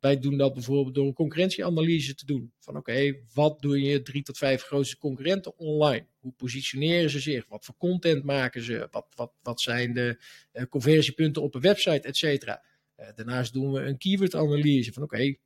[0.01, 2.53] Wij doen dat bijvoorbeeld door een concurrentieanalyse te doen.
[2.59, 6.07] Van oké, wat doen je drie tot vijf grootste concurrenten online?
[6.19, 7.47] Hoe positioneren ze zich?
[7.49, 8.89] Wat voor content maken ze?
[8.91, 10.23] Wat, wat, wat zijn de
[10.53, 12.63] uh, conversiepunten op een website, et cetera?
[13.01, 15.37] Uh, daarnaast doen we een keyword-analyse van oké,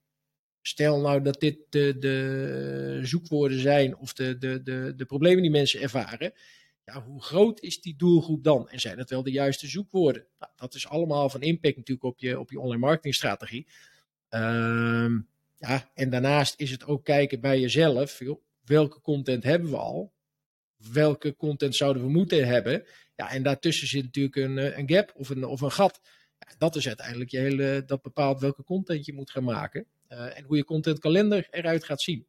[0.63, 5.51] stel nou dat dit de, de zoekwoorden zijn of de, de, de, de problemen die
[5.51, 6.33] mensen ervaren.
[6.85, 8.69] Ja, hoe groot is die doelgroep dan?
[8.69, 10.27] En zijn het wel de juiste zoekwoorden?
[10.39, 13.67] Nou, dat is allemaal van impact natuurlijk op je, op je online marketingstrategie.
[14.31, 15.11] Uh,
[15.57, 18.21] ja, en daarnaast is het ook kijken bij jezelf.
[18.65, 20.13] Welke content hebben we al?
[20.93, 22.85] Welke content zouden we moeten hebben?
[23.17, 26.01] Ja, en daartussen zit natuurlijk een, eh, een gap of een, of een gat
[26.59, 29.87] dat is uiteindelijk je hele, dat bepaalt welke content je moet gaan maken.
[30.09, 32.27] en hoe je contentkalender eruit gaat zien.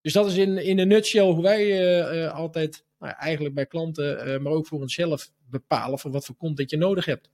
[0.00, 4.52] Dus dat is in, in een nutshell hoe wij altijd nou, eigenlijk bij klanten, maar
[4.52, 7.30] ook voor onszelf bepalen van wat voor content je nodig hebt.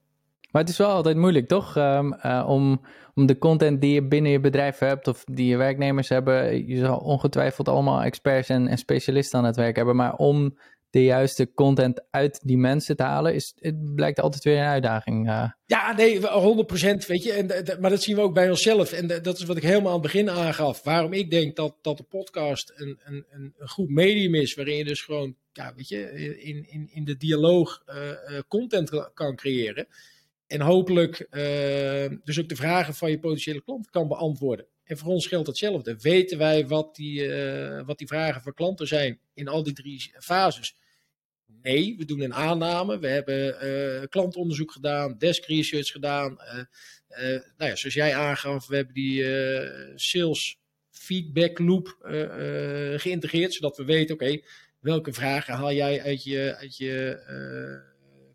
[0.51, 1.77] Maar het is wel altijd moeilijk, toch?
[1.77, 2.15] Um,
[2.47, 2.81] om,
[3.15, 6.67] om de content die je binnen je bedrijf hebt of die je werknemers hebben.
[6.67, 9.97] Je zal ongetwijfeld allemaal experts en, en specialisten aan het werk hebben.
[9.97, 10.59] Maar om
[10.91, 15.29] de juiste content uit die mensen te halen, is, het blijkt altijd weer een uitdaging.
[15.29, 15.51] Uh.
[15.67, 16.23] Ja, nee, 100%
[17.07, 17.33] weet je.
[17.33, 18.93] En, maar dat zien we ook bij onszelf.
[18.93, 20.83] En dat is wat ik helemaal aan het begin aangaf.
[20.83, 24.85] Waarom ik denk dat, dat de podcast een, een, een goed medium is, waarin je
[24.85, 29.87] dus gewoon, ja, weet je, in, in, in de dialoog uh, content kan creëren.
[30.47, 31.27] En hopelijk
[32.25, 34.67] dus ook de vragen van je potentiële klant kan beantwoorden.
[34.85, 35.97] En voor ons geldt hetzelfde.
[36.01, 37.33] Weten wij wat die,
[37.85, 40.75] wat die vragen van klanten zijn in al die drie fases?
[41.63, 42.99] Nee, we doen een aanname.
[42.99, 46.39] We hebben uh, klantonderzoek gedaan, desk research gedaan.
[47.57, 49.25] nou ja, zoals jij aangaf, we hebben die
[49.95, 50.59] sales
[50.91, 51.97] feedback loop
[52.97, 54.41] geïntegreerd, zodat we weten, oké,
[54.81, 57.19] welke vragen haal jij uit je, uit je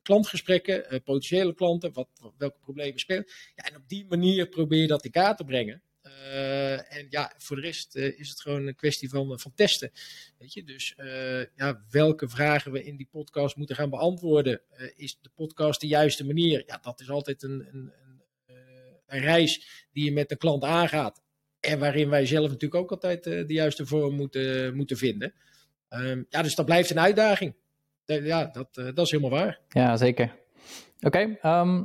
[0.02, 2.08] klantgesprekken, potentiële klanten, wat,
[2.38, 3.26] welke problemen spelen.
[3.56, 5.82] Ja, en op die manier probeer je dat in kaart te brengen.
[6.06, 9.92] Uh, en ja, voor de rest uh, is het gewoon een kwestie van, van testen.
[10.38, 10.64] Weet je?
[10.64, 10.94] Dus
[11.56, 14.62] ja, welke vragen we in die podcast moeten gaan beantwoorden.
[14.96, 16.64] is de podcast de juiste manier?
[16.68, 18.22] Ja, dat is altijd een, een, een,
[19.06, 21.24] een reis die je met de klant aangaat.
[21.60, 25.34] En waarin wij zelf natuurlijk ook altijd de juiste vorm moeten, moeten vinden.
[25.90, 27.56] Um, ja, dus dat blijft een uitdaging
[28.06, 29.60] ja, dat, eh, dat is helemaal waar.
[29.70, 30.36] Ja, zeker.
[31.00, 31.84] Oké, ehm,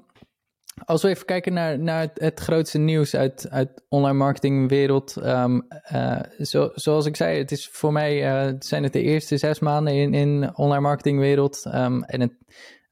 [0.84, 5.16] als we even kijken naar, naar het, grootste nieuws uit, uit online marketingwereld.
[5.24, 5.66] Um,
[6.40, 9.94] zo, zoals ik zei, het is voor mij uh, zijn het de eerste zes maanden
[9.94, 11.64] in, in online marketingwereld.
[11.74, 12.32] Um, en het,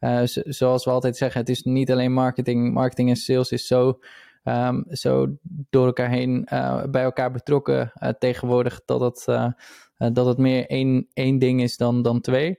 [0.01, 2.73] uh, zoals we altijd zeggen, het is niet alleen marketing.
[2.73, 3.99] Marketing en sales is zo,
[4.45, 5.27] um, zo
[5.71, 6.47] door elkaar heen
[6.91, 9.25] bij elkaar betrokken tegenwoordig dat het,
[10.15, 12.59] dat het meer één, één ding is dan, dan twee.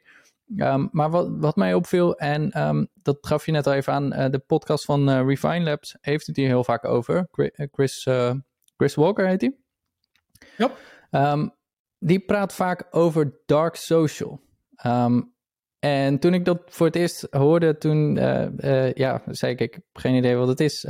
[0.55, 4.13] Um, maar wat, wat mij opviel, en um, dat gaf je net al even aan,
[4.13, 7.27] uh, de podcast van uh, Refine Labs heeft het hier heel vaak over.
[7.71, 8.33] Chris, uh,
[8.77, 9.57] Chris Walker heet hij.
[10.57, 10.71] Ja.
[11.31, 11.51] Um,
[11.97, 14.41] die praat vaak over dark social.
[15.79, 18.15] en toen ik dat voor het eerst hoorde, toen
[18.93, 20.81] ja, zei ik, ik heb geen idee wat het is.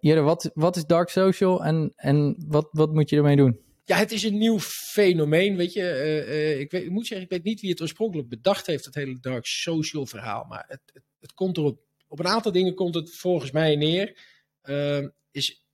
[0.00, 3.60] Jere, wat, wat is dark social en, en wat, wat moet je ermee doen?
[3.90, 5.80] Ja, het is een nieuw fenomeen, weet je.
[5.80, 8.94] Uh, uh, ik, weet, moet zeggen, ik weet niet wie het oorspronkelijk bedacht heeft, dat
[8.94, 10.44] hele dark social verhaal.
[10.44, 14.18] Maar het, het, het komt erop, op een aantal dingen komt het volgens mij neer.
[14.64, 15.64] Uh, is,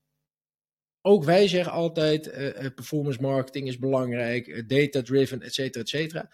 [1.01, 6.31] ook wij zeggen altijd, uh, performance marketing is belangrijk, data-driven, et cetera, et cetera.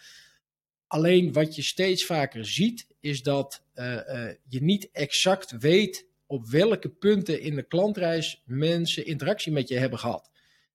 [0.87, 3.65] Alleen wat je steeds vaker ziet, is dat
[4.49, 9.99] je niet exact weet op welke punten in de klantreis mensen interactie met je hebben
[9.99, 10.31] gehad.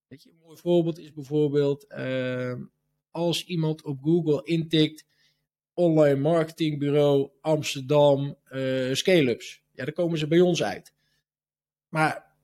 [0.08, 2.54] Weet je, een mooi voorbeeld is bijvoorbeeld uh,
[3.12, 5.06] als iemand op Google intikt
[5.74, 9.62] online marketingbureau Amsterdam uh, scale-ups.
[9.74, 10.94] Ja, dan komen ze bij ons uit.
[11.90, 12.36] Maar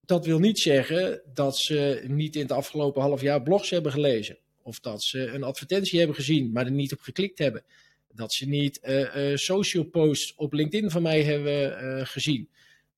[0.00, 4.38] dat wil niet zeggen dat ze niet in het afgelopen half jaar blogs hebben gelezen.
[4.62, 7.64] Of dat ze een advertentie hebben gezien, maar er niet op geklikt hebben.
[8.12, 12.48] Dat ze niet uh, social posts op LinkedIn van mij hebben gezien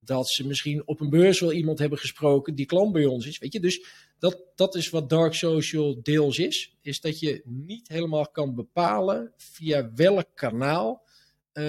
[0.04, 3.38] dat ze misschien op een beurs wel iemand hebben gesproken die klant bij ons is.
[3.38, 3.86] Weet je, dus
[4.18, 6.76] dat, dat is wat dark social deels is.
[6.80, 11.02] Is dat je niet helemaal kan bepalen via welk kanaal
[11.54, 11.64] uh,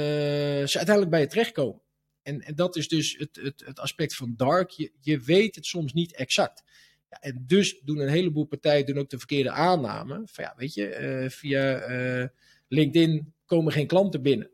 [0.65, 1.81] ze uiteindelijk bij je terechtkomen.
[2.21, 4.69] En, dat is dus het, het, het aspect van dark.
[4.69, 6.63] Je, je weet het soms niet exact.
[7.09, 10.21] Ja, en dus doen een heleboel partijen doen ook de verkeerde aanname.
[10.25, 12.27] Van ja, weet je, uh, via uh,
[12.67, 14.52] LinkedIn komen geen klanten binnen.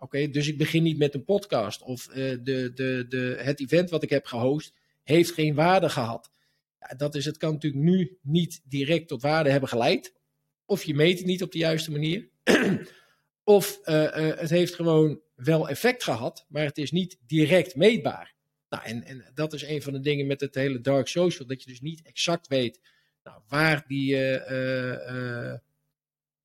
[0.00, 1.82] Oké, dus ik begin niet met een podcast.
[1.82, 6.30] Of uh, de, de, de, het event wat ik heb gehost heeft geen waarde gehad.
[6.80, 10.14] Ja, dat is, het kan natuurlijk nu niet direct tot waarde hebben geleid.
[10.66, 12.28] Of je meet het niet op de juiste manier.
[13.44, 18.34] of uh, uh, het heeft gewoon wel effect gehad, maar het is niet direct meetbaar.
[18.68, 21.62] Nou, en, en dat is een van de dingen met het hele dark social, dat
[21.62, 22.80] je dus niet exact weet
[23.22, 24.16] nou, waar die,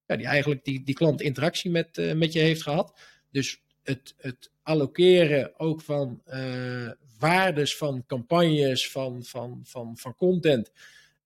[0.06, 3.00] ja, die eigenlijk die, die klant interactie met, met je heeft gehad.
[3.34, 10.72] Dus het, het allokeren ook van uh, waardes van campagnes, van, van, van, van content,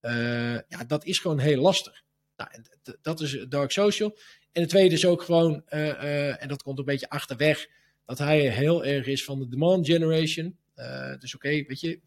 [0.02, 2.04] uh, ja, dat is gewoon heel lastig.
[2.36, 2.50] Nou,
[3.02, 4.18] dat is dark social.
[4.52, 7.68] En het tweede is ook gewoon, uh, en dat komt een beetje achterweg,
[8.06, 10.58] dat hij heel erg is van de demand generation.
[11.20, 12.00] dus oké, weet je,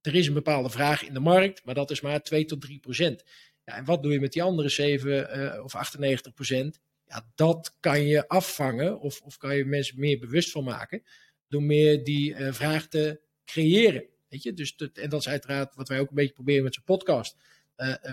[0.00, 2.78] er is een bepaalde vraag in de markt, maar dat is maar 2 tot 3
[2.78, 3.24] procent.
[3.64, 6.80] Ja, en wat doe je met die andere 7 of 98 procent?
[7.10, 11.02] Ja, dat kan je afvangen of, of kan je mensen meer bewust van maken
[11.48, 14.04] door meer die vraag te creëren.
[14.28, 14.52] Weet je?
[14.52, 17.36] Dus en dat is uiteraard wat wij ook een beetje proberen met zo'n podcast.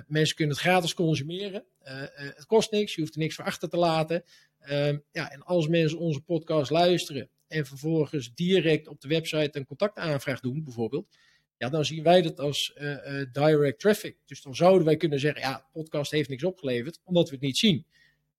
[0.08, 1.66] mensen kunnen het gratis consumeren.
[2.14, 4.24] het kost niks, je hoeft er niks voor achter te laten.
[4.60, 9.66] Ehm, ja, en als mensen onze podcast luisteren en vervolgens direct op de website een
[9.66, 11.18] contactaanvraag doen, bijvoorbeeld,
[11.58, 14.18] ja, dan zien wij dat als uh, direct traffic.
[14.26, 17.58] Dus dan zouden wij kunnen zeggen, ja, podcast heeft niks opgeleverd, omdat we het niet
[17.58, 17.86] zien.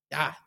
[0.08, 0.38] Ja,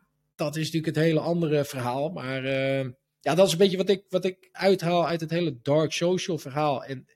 [0.43, 2.09] dat is natuurlijk het hele andere verhaal.
[2.09, 2.89] Maar uh,
[3.19, 6.37] ja, dat is een beetje wat ik, wat ik uithaal uit het hele dark social
[6.37, 6.83] verhaal.
[6.83, 7.07] En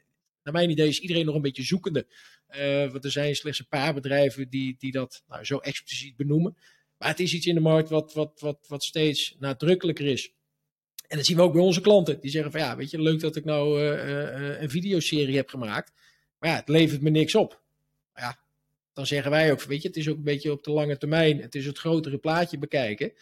[0.43, 2.07] naar mijn idee is iedereen nog een beetje zoekende.
[2.49, 6.57] Uh, want er zijn slechts een paar bedrijven die, die dat nou, zo expliciet benoemen.
[6.97, 10.33] Maar het is iets in de markt wat, wat, wat, wat steeds nadrukkelijker is.
[11.07, 12.19] En dat zien we ook bij onze klanten.
[12.19, 15.91] Die zeggen van ja, weet je, leuk dat ik nou uh, een videoserie heb gemaakt.
[16.39, 17.61] Maar ja, het levert me niks op.
[18.13, 18.44] Maar ja,
[18.95, 21.41] dan zeggen wij ook, weet je, het is ook een beetje op de lange termijn.
[21.41, 23.13] Het is het grotere plaatje bekijken.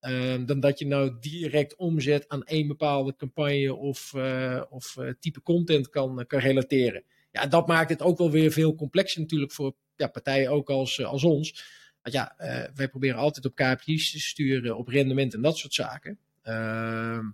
[0.00, 5.42] Uh, dan dat je nou direct omzet aan één bepaalde campagne of, uh, of type
[5.42, 7.04] content kan, kan relateren.
[7.32, 11.04] Ja, dat maakt het ook wel weer veel complexer natuurlijk voor ja, partijen ook als,
[11.04, 11.64] als ons.
[12.02, 12.34] Want ja,
[12.74, 16.18] wij proberen altijd op KPI's te sturen, op rendement en dat soort zaken.
[16.42, 17.24] Ehm,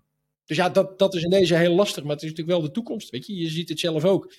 [0.44, 2.74] dus ja, dat, dat is in deze heel lastig, maar het is natuurlijk wel de
[2.74, 3.10] toekomst.
[3.10, 4.32] Weet je, je ziet het zelf ook.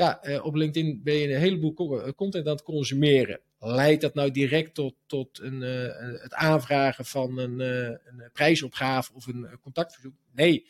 [0.00, 3.40] Ja, uh, op LinkedIn ben je een heleboel eh, content aan het consumeren.
[3.58, 9.26] Leidt dat nou direct tot, tot een, uh, het aanvragen van een, een prijsopgave of
[9.26, 10.14] een contactverzoek?
[10.32, 10.66] Nee.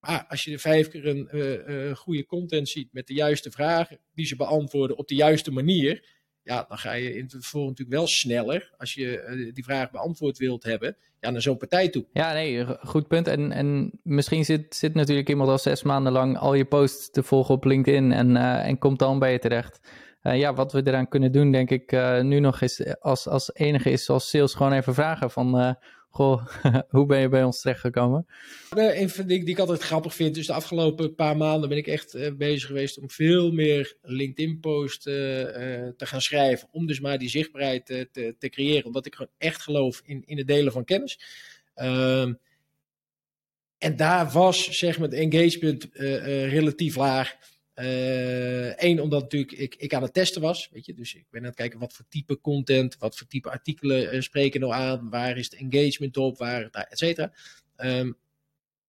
[0.00, 4.36] Maar als je vijf keer een goede content ziet met de juiste vragen, die ze
[4.36, 6.04] beantwoorden op de juiste manier,
[6.46, 10.38] ja, dan ga je in vervolg natuurlijk wel sneller, als je uh, die vraag beantwoord
[10.38, 12.04] wilt hebben, ja, naar zo'n partij toe.
[12.12, 13.28] Ja, nee, goed punt.
[13.28, 17.22] En, en misschien zit, zit natuurlijk iemand al zes maanden lang al je posts te
[17.22, 19.80] volgen op LinkedIn en, uh, en komt dan bij je terecht.
[20.22, 21.92] Uh, ja, wat we eraan kunnen doen, denk ik,
[22.22, 25.76] nu nog is als, als enige is als sales gewoon even vragen van
[26.16, 26.46] Goh,
[26.88, 28.26] hoe ben je bij ons terechtgekomen?
[28.70, 31.86] Een van de die ik altijd grappig vind, dus de afgelopen paar maanden ben ik
[31.86, 35.14] echt uh, bezig geweest om veel meer LinkedIn-posts uh,
[35.96, 36.68] te gaan schrijven.
[36.70, 40.38] Om dus maar die zichtbaarheid te, te, creëren, omdat ik gewoon echt geloof in, in
[40.38, 41.20] het delen van kennis.
[41.74, 42.34] Ehm,
[43.78, 45.88] en daar was zeg maar het engagement
[46.48, 47.36] relatief laag.
[47.78, 50.68] Eén, uh, omdat natuurlijk ik, ik aan het testen was.
[50.72, 50.94] Weet je?
[50.94, 54.20] Dus ik ben aan het kijken wat voor type content, wat voor type artikelen uh,
[54.20, 57.32] spreken nou aan, waar is het engagement op, waar, nou, et cetera.
[57.76, 58.16] Um,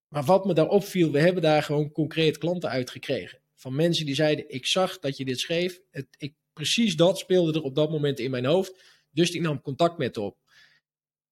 [0.08, 3.40] maar wat me daar opviel, we hebben daar gewoon concreet klanten uitgekregen.
[3.56, 5.82] Van mensen die zeiden, ik zag dat je dit schreef.
[5.92, 8.84] Het, ik, precies dat speelde er op dat moment in mijn hoofd.
[9.12, 10.38] Dus ik nam contact met op.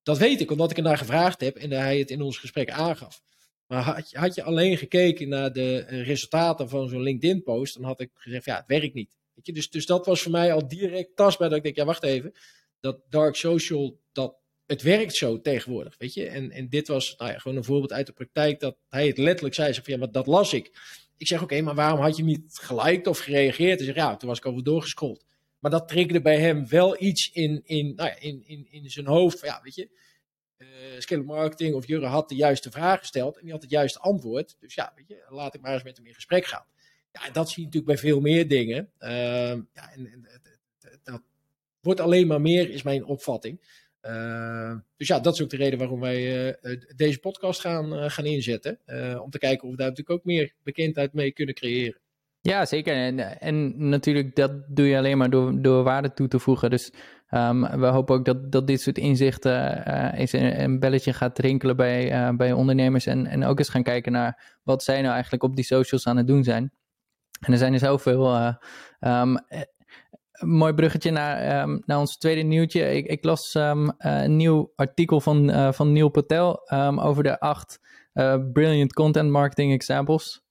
[0.04, 2.70] Dat weet ik, omdat ik hem daar gevraagd heb en hij het in ons gesprek
[2.70, 3.24] aangaf.
[3.68, 7.84] Maar had je, had je alleen gekeken naar de eh, resultaten van zo'n LinkedIn-post, dan
[7.84, 9.16] had ik gezegd, ja, het werkt niet.
[9.34, 9.54] Weet je?
[9.54, 12.34] Dus, dus dat was voor mij al direct tastbaar dat ik denk, ja, wacht even.
[12.80, 14.36] Dat dark social, dat,
[14.66, 16.28] het werkt zo tegenwoordig, weet je.
[16.28, 19.18] En, en dit was nou ja, gewoon een voorbeeld uit de praktijk dat hij het
[19.18, 19.74] letterlijk zei.
[19.74, 20.72] Zeg van, ja, maar dat las ik.
[21.18, 23.78] Ik zeg, oké, maar waarom had je niet geliked of gereageerd?
[23.78, 25.26] Hij zegt, ja, toen was ik over doorgescrolld.
[25.60, 29.06] Maar dat triggerde bij hem wel iets in, in, nou ja, in, in, in zijn
[29.06, 29.42] hoofd.
[29.42, 29.90] Ja, weet je,
[31.10, 34.56] uh, marketing of Jurre had de juiste vraag gesteld en die had het juiste antwoord.
[34.60, 36.66] Dus ja, weet je, laat ik maar eens met hem in gesprek gaan.
[37.12, 38.90] Ja, dat zie je natuurlijk bij veel meer dingen.
[39.00, 39.10] Uh,
[39.74, 40.28] ja, en,
[41.04, 41.22] dat
[41.82, 43.84] wordt alleen maar meer, is mijn opvatting.
[44.02, 48.26] Uh, dus ja, dat is ook de reden waarom wij uh, deze podcast gaan, gaan
[48.26, 48.80] inzetten.
[49.22, 52.00] om te kijken of we daar natuurlijk ook meer bekendheid mee kunnen creëren.
[52.46, 52.94] Ja, zeker.
[52.94, 56.70] En, en natuurlijk, dat doe je alleen maar door, door waarde toe te voegen.
[56.70, 56.92] Dus
[57.32, 61.76] um, we hopen ook dat, dat dit soort inzichten uh, eens een, belletje gaat rinkelen
[61.76, 63.06] bij, uh, bij ondernemers.
[63.06, 66.18] En, en ook eens gaan kijken naar wat zij nou eigenlijk op die socials aan
[66.18, 66.72] het doen zijn.
[67.40, 68.36] En er zijn er zoveel.
[69.00, 69.36] Uh,
[70.40, 72.94] mooi bruggetje naar, um, naar ons tweede nieuwtje.
[72.96, 73.54] Ik, ik las
[73.98, 76.70] een nieuw artikel van, van Neil Patel
[77.00, 77.80] over de acht
[78.54, 80.44] brilliant content marketing examples.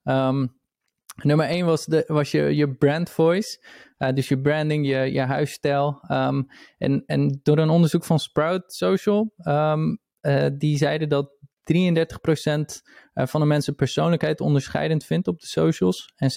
[1.22, 3.58] Nummer 1 was, de, was je, je brand voice.
[3.98, 6.02] Uh, dus je branding, je, je huisstijl.
[6.10, 6.46] Um,
[6.78, 11.32] en, en door een onderzoek van Sprout Social, um, uh, die zeiden dat
[11.72, 16.12] 33% eh, van de mensen persoonlijkheid onderscheidend vindt op de socials.
[16.16, 16.30] En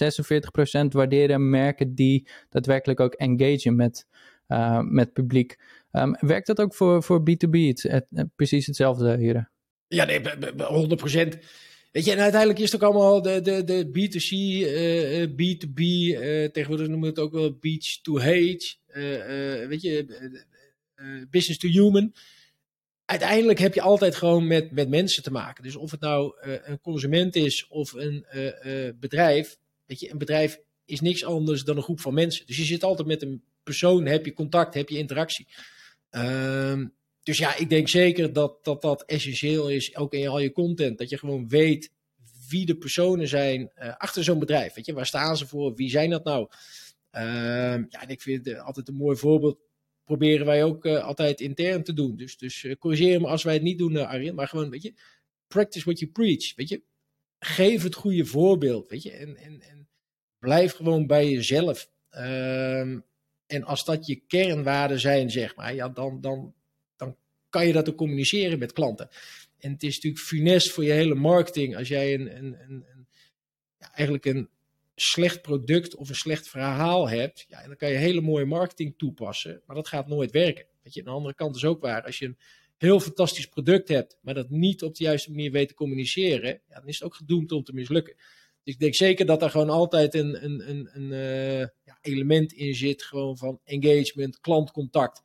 [0.84, 4.06] 46% waarderen merken die daadwerkelijk ook engagen met,
[4.88, 5.58] met publiek.
[5.92, 7.50] Um, werkt dat ook voor, voor B2B?
[7.50, 9.50] Het, het, precies hetzelfde hier.
[9.88, 11.38] Ja, nee, 100%.
[11.98, 16.44] Weet je, en uiteindelijk is het ook allemaal de, de, de B2C, uh, B2B, uh,
[16.44, 18.76] tegenwoordig noemen we het ook wel beach to hate,
[19.68, 20.06] weet je,
[21.30, 22.14] business to human.
[23.04, 25.62] Uiteindelijk heb je altijd gewoon met, met mensen te maken.
[25.62, 28.26] Dus of het nou een consument is of een
[29.00, 32.46] bedrijf, weet je, een bedrijf is niks anders dan een groep van mensen.
[32.46, 35.46] Dus je zit altijd met een persoon, heb je contact, heb je interactie.
[36.10, 36.84] Ehm
[37.28, 40.98] dus ja, ik denk zeker dat, dat dat essentieel is, ook in al je content.
[40.98, 41.92] Dat je gewoon weet
[42.48, 44.74] wie de personen zijn achter zo'n bedrijf.
[44.74, 45.74] Weet je, waar staan ze voor?
[45.74, 46.48] Wie zijn dat nou?
[47.10, 49.58] Ehm, ja, en ik vind het altijd een mooi voorbeeld.
[50.04, 52.16] Proberen wij ook altijd intern te doen.
[52.16, 54.34] Dus, dus corrigeer me als wij het niet doen, Arjen.
[54.34, 54.94] Maar gewoon, weet je,
[55.46, 56.54] practice what you preach.
[56.54, 56.82] Weet je,
[57.38, 58.88] geef het goede voorbeeld.
[58.88, 59.88] Weet je, en, en, en
[60.38, 61.90] blijf gewoon bij jezelf.
[62.10, 62.98] Ehm,
[63.46, 66.54] en als dat je kernwaarden zijn, zeg maar, ja, dan, dan
[67.50, 69.08] kan je dat ook communiceren met klanten.
[69.58, 72.84] En het is natuurlijk funest voor je hele marketing als jij een, een, een,
[73.78, 74.48] ja, eigenlijk een
[74.94, 77.44] slecht product of een slecht verhaal hebt.
[77.48, 80.66] Ja, dan kan je hele mooie marketing toepassen, maar dat gaat nooit werken.
[80.82, 82.04] Weet je, aan de andere kant is ook waar.
[82.04, 82.38] Als je een
[82.76, 86.78] heel fantastisch product hebt, maar dat niet op de juiste manier weet te communiceren, ja,
[86.78, 88.14] dan is het ook gedoemd om te mislukken.
[88.64, 91.10] Dus ik denk zeker dat er gewoon altijd een, een, een, een
[91.84, 95.22] ja, element in zit, gewoon van engagement, klantcontact.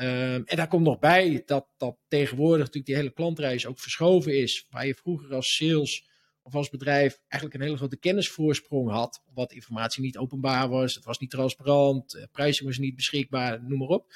[0.00, 4.38] Um, en daar komt nog bij dat, dat tegenwoordig natuurlijk die hele klantreis ook verschoven
[4.38, 4.66] is.
[4.70, 6.08] Waar je vroeger als sales
[6.42, 9.22] of als bedrijf eigenlijk een hele grote kennisvoorsprong had.
[9.34, 13.78] Wat informatie niet openbaar was, het was niet transparant, uh, prijzen was niet beschikbaar, noem
[13.78, 14.12] maar op.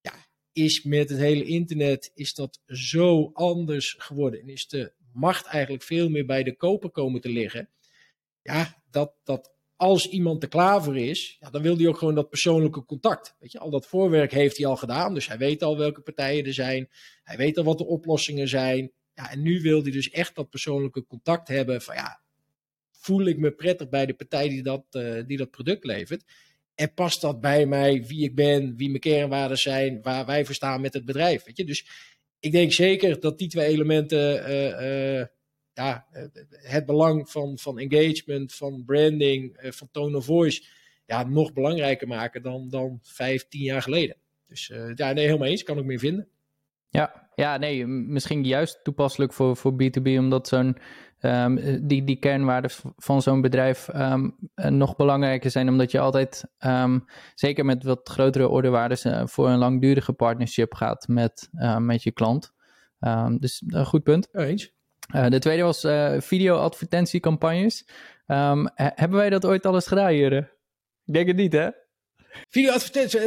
[0.00, 0.12] Ja,
[0.52, 4.40] is met het hele internet is dat zo anders geworden.
[4.40, 7.70] En is de macht eigenlijk veel meer bij de koper komen te liggen.
[8.42, 12.14] Ja, dat, dat als iemand er klaar voor is, ja, dan wil hij ook gewoon
[12.14, 13.36] dat persoonlijke contact.
[13.38, 15.14] Weet je, al dat voorwerk heeft hij al gedaan.
[15.14, 16.88] Dus hij weet al welke partijen er zijn.
[17.22, 18.92] Hij weet al wat de oplossingen zijn.
[19.14, 21.82] Ja, en nu wil hij dus echt dat persoonlijke contact hebben.
[21.82, 22.20] Van ja,
[22.92, 26.24] voel ik me prettig bij de partij die dat, uh, die dat product levert?
[26.74, 30.54] En past dat bij mij, wie ik ben, wie mijn kernwaarden zijn, waar wij voor
[30.54, 31.44] staan met het bedrijf?
[31.44, 31.64] Weet je?
[31.64, 31.86] Dus
[32.40, 35.26] ik denk zeker dat die twee elementen uh, uh,
[35.74, 36.06] ja,
[36.50, 40.64] het belang van, van engagement, van branding, van tone of voice,
[41.06, 44.16] ja, nog belangrijker maken dan, dan vijf, tien jaar geleden.
[44.46, 46.28] Dus ja, nee, helemaal eens, kan ik meer vinden.
[46.88, 50.76] Ja, ja, nee, misschien juist toepasselijk voor, voor B2B, omdat zo'n
[51.24, 57.04] um, die, die kernwaarden van zo'n bedrijf um, nog belangrijker zijn, omdat je altijd, um,
[57.34, 62.12] zeker met wat grotere ordewaarden, uh, voor een langdurige partnership gaat met, uh, met je
[62.12, 62.52] klant.
[63.38, 64.28] dus een goed punt.
[64.32, 64.72] eens.
[65.14, 65.80] Uh, de tweede was
[66.24, 67.86] video-advertentiecampagnes.
[68.74, 70.52] hebben wij dat ooit alles gedaan, Jure?
[71.04, 71.68] Ik denk het niet, hè?
[72.48, 73.20] Video-advertentie,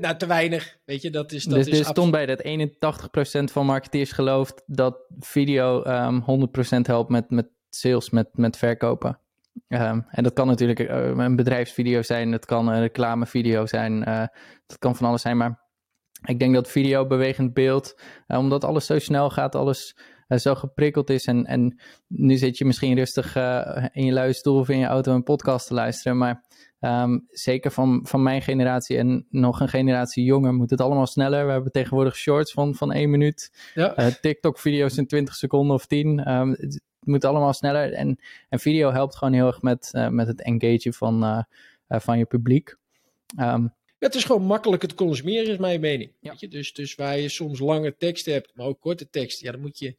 [0.00, 0.78] nou, te weinig.
[0.84, 1.44] Weet je, dat is.
[1.44, 6.80] Dat dus is er stond bij dat 81% van marketeers gelooft dat video um, 100%
[6.80, 9.20] helpt met, met sales, met, met verkopen.
[9.68, 14.26] Um, en dat kan natuurlijk uh, een bedrijfsvideo zijn, het kan een reclamevideo zijn, uh,
[14.66, 15.36] dat kan van alles zijn.
[15.36, 15.66] Maar
[16.24, 19.96] ik denk dat video, bewegend beeld, uh, omdat alles zo snel gaat, alles
[20.28, 21.24] zo geprikkeld is.
[21.24, 23.36] En, en nu zit je misschien rustig
[23.92, 26.18] in je luie stoel of in je auto een podcast te luisteren.
[26.18, 26.46] Maar
[26.80, 31.46] Um, zeker van, van mijn generatie en nog een generatie jonger moet het allemaal sneller.
[31.46, 33.70] We hebben tegenwoordig shorts van, van één minuut.
[33.74, 33.98] Ja.
[33.98, 36.08] Uh, TikTok-video's in 20 seconden of 10.
[36.08, 37.92] Um, ehm, het, moet allemaal sneller.
[37.92, 41.42] En, en video helpt gewoon heel erg met, uh, met het engagen van, uh,
[42.00, 42.76] van je publiek.
[43.40, 46.12] Um, het is gewoon makkelijker te consumeren, is mijn mening.
[46.20, 46.30] Ja.
[46.30, 46.48] Weet je?
[46.48, 49.78] Dus, dus waar je soms lange tekst hebt, maar ook korte tekst, ja, dan moet
[49.78, 49.96] je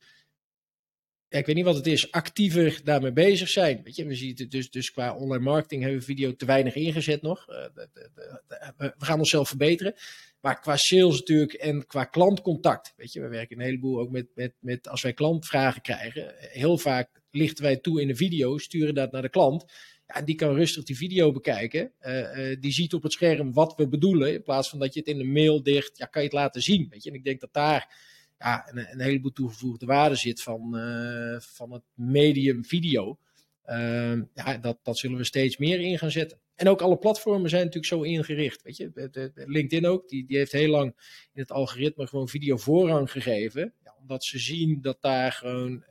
[1.29, 3.81] ja, ik weet niet wat het is, actiever daarmee bezig zijn.
[3.83, 6.75] Weet je, we zien het dus, dus qua online marketing hebben we video te weinig
[6.75, 7.45] ingezet nog.
[7.49, 8.09] Uh, de, de,
[8.47, 9.93] de, we gaan onszelf verbeteren.
[10.39, 12.93] Maar qua sales natuurlijk en qua klantcontact.
[12.95, 16.33] Weet je, we werken een heleboel ook met, met, met als wij klantvragen krijgen.
[16.37, 19.65] Heel vaak lichten wij toe in een video, sturen dat naar de klant.
[20.09, 21.91] En die kan rustig die video bekijken.
[22.01, 24.33] Uh, uh, die ziet op het scherm wat we bedoelen.
[24.33, 26.61] In plaats van dat je het in een mail dicht, ja, kan je het laten
[26.61, 26.87] zien.
[26.89, 27.95] Weet je, en ik denk dat daar
[28.39, 33.17] ja, een, heleboel toegevoegde waarde zit van, uh, van het medium video.
[33.65, 36.39] Uh, ja, dat, dat zullen we steeds meer in gaan zetten.
[36.55, 38.61] En ook alle platformen zijn natuurlijk zo ingericht.
[38.61, 40.93] Weet je, de, de, LinkedIn ook, die, die heeft heel lang
[41.33, 43.73] in het algoritme gewoon video voorrang gegeven.
[43.83, 45.83] Ja, omdat ze zien dat daar gewoon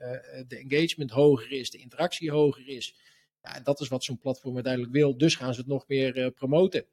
[0.49, 2.95] de engagement hoger is, de interactie hoger is.
[3.55, 5.17] Ja, dat is wat zo'n platform uiteindelijk wil.
[5.17, 6.85] Dus gaan ze het nog meer uh, promoten.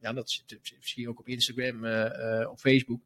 [0.00, 0.42] ja, dat
[0.80, 1.84] zie je ook op Instagram,
[2.46, 3.00] op Facebook.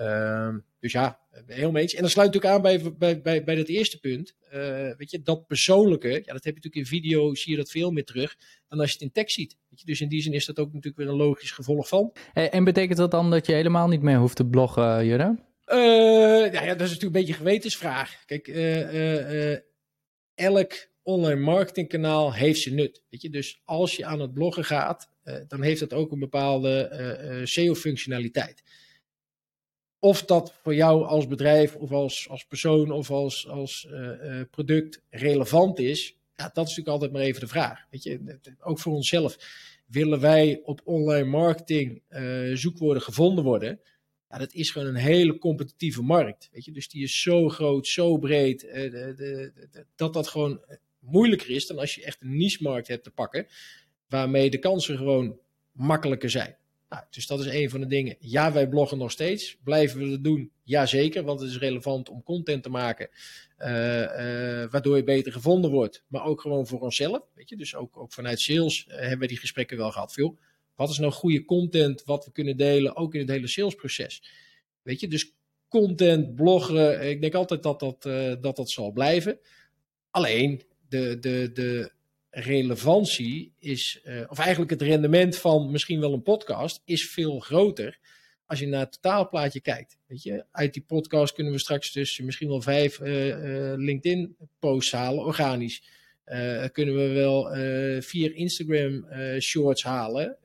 [0.00, 1.94] Uh, dus ja, heel mee eens.
[1.94, 4.34] En dat sluit natuurlijk aan bij, bij, bij, bij dat eerste punt.
[4.54, 4.60] Uh,
[4.96, 7.90] weet je, dat persoonlijke, ja, dat heb je natuurlijk in video, zie je dat veel
[7.90, 8.36] meer terug
[8.68, 9.56] dan als je het in tekst ziet.
[9.68, 12.12] Weet je, dus in die zin is dat ook natuurlijk weer een logisch gevolg van.
[12.32, 15.38] En, en betekent dat dan dat je helemaal niet meer hoeft te bloggen, Jurre?
[15.66, 18.24] Uh, ja, ja, dat is natuurlijk een beetje een gewetensvraag.
[18.26, 18.48] Kijk,
[20.34, 23.02] elk online marketingkanaal heeft zijn nut.
[23.08, 23.30] Weet je?
[23.30, 25.10] Dus als je aan het bloggen gaat,
[25.48, 28.62] dan heeft dat ook een bepaalde SEO-functionaliteit
[29.98, 33.88] of dat voor jou als bedrijf of als, als persoon of als, als
[34.50, 37.86] product relevant is, ja, dat is natuurlijk altijd maar even de vraag.
[37.90, 39.36] Weet je, ook voor onszelf.
[39.86, 42.02] Willen wij op online marketing
[42.54, 43.80] zoekwoorden gevonden worden?
[44.28, 46.48] Ja, dat is gewoon een hele competitieve markt.
[46.52, 46.72] Weet je?
[46.72, 50.60] Dus die is zo groot, zo breed, de, de, dat dat gewoon
[51.10, 53.46] moeilijker is dan als je echt een niche-markt hebt te pakken,
[54.08, 55.38] waarmee de kansen gewoon
[55.72, 56.56] makkelijker zijn.
[56.88, 58.16] Nou, dus dat is een van de dingen.
[58.18, 59.56] Ja, wij bloggen nog steeds.
[59.64, 60.50] Blijven we dat doen?
[60.62, 63.08] Jazeker, want het is relevant om content te maken,
[63.58, 66.04] uh, uh, waardoor je beter gevonden wordt.
[66.06, 67.20] Maar ook gewoon voor onszelf.
[67.34, 67.56] Weet je?
[67.56, 70.12] Dus ook, ook vanuit sales uh, hebben we die gesprekken wel gehad.
[70.12, 70.38] Veel.
[70.74, 74.22] Wat is nou goede content wat we kunnen delen, ook in het hele salesproces?
[74.82, 75.32] Weet je, dus
[75.68, 78.02] content, bloggen, ik denk altijd dat dat,
[78.42, 79.38] dat, dat zal blijven.
[80.10, 81.92] Alleen, de, de, de
[82.30, 87.98] relevantie is, uh, of eigenlijk het rendement van misschien wel een podcast, is veel groter
[88.46, 89.96] als je naar het totaalplaatje kijkt.
[90.06, 94.92] Weet je, uit die podcast kunnen we straks dus misschien wel vijf uh, uh, LinkedIn-posts
[94.92, 95.82] halen, organisch.
[96.72, 97.52] kunnen we wel
[98.02, 99.06] vier Instagram
[99.40, 100.36] shorts halen.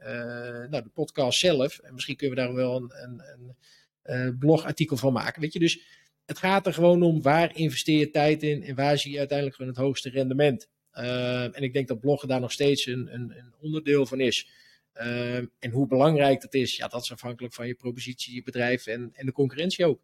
[0.70, 1.80] nou, de podcast zelf.
[1.80, 3.56] En misschien kunnen we daar wel een, een,
[4.04, 5.42] een blogartikel van maken.
[5.42, 8.98] Weet je, dus het gaat er gewoon om waar investeer je tijd in en waar
[8.98, 10.68] zie je uiteindelijk gewoon het hoogste rendement.
[10.94, 14.48] Uh, en ik denk dat bloggen daar nog steeds een, een, een onderdeel van is.
[14.96, 18.88] Uh, en hoe belangrijk dat is, ja, dat is afhankelijk van je propositie, je bedrijf
[18.88, 20.00] en, en de concurrentie ook.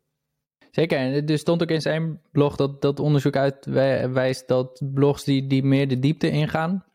[0.72, 5.48] Zeker, en er stond ook in zijn blog dat, dat onderzoek uitwijst dat blogs die,
[5.48, 6.86] die meer de diepte ingaan,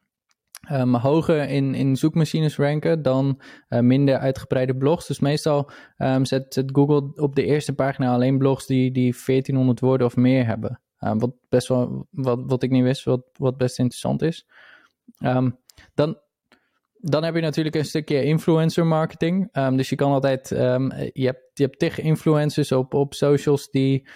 [0.72, 5.06] um, hoger in, in zoekmachines ranken dan uh, minder uitgebreide blogs.
[5.06, 10.06] Dus meestal um, zet, Google op de eerste pagina alleen blogs die, die 1400 woorden
[10.06, 10.80] of meer hebben.
[11.00, 14.46] Um, wat best wel, wat, wat ik niet wist, wat, wat best interessant is.
[15.94, 16.18] dan,
[16.96, 19.52] dan heb je natuurlijk een stukje influencer marketing.
[19.52, 24.08] dus je kan altijd, je hebt, je hebt tig influencers op, op socials die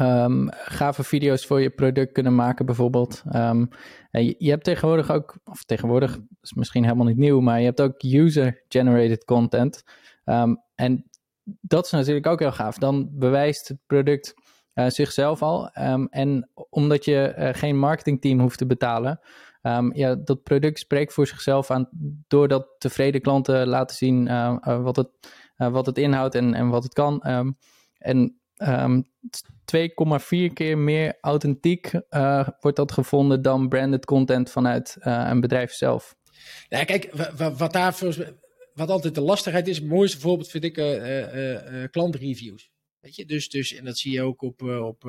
[0.00, 3.22] um, gave video's voor je product kunnen maken, bijvoorbeeld.
[3.34, 3.68] Um,
[4.10, 7.80] je, je, hebt tegenwoordig ook, of tegenwoordig is misschien helemaal niet nieuw, maar je hebt
[7.80, 9.84] ook user-generated content.
[10.24, 11.04] Um, en
[11.60, 12.78] dat is natuurlijk ook heel gaaf.
[12.78, 14.34] Dan bewijst het product
[14.74, 15.68] uh, zichzelf al.
[16.10, 19.20] en omdat je uh, geen marketingteam hoeft te betalen,
[19.92, 21.88] ja, dat product spreekt voor zichzelf aan
[22.28, 25.08] doordat tevreden klanten laten zien uh, wat, het,
[25.56, 27.22] wat het inhoudt en, en wat het kan.
[27.98, 29.02] en Um, ehm,
[29.64, 35.72] 2,4 keer meer authentiek uh, wordt dat gevonden dan branded content vanuit uh, een bedrijf
[35.72, 36.16] zelf.
[36.68, 37.10] Ja, kijk,
[37.56, 37.96] wat daar
[38.74, 42.70] wat altijd de lastigheid is, het mooiste voorbeeld vind ik uh, klantreviews.
[43.00, 45.04] Weet je, dus, dus, en dat zie je ook op, op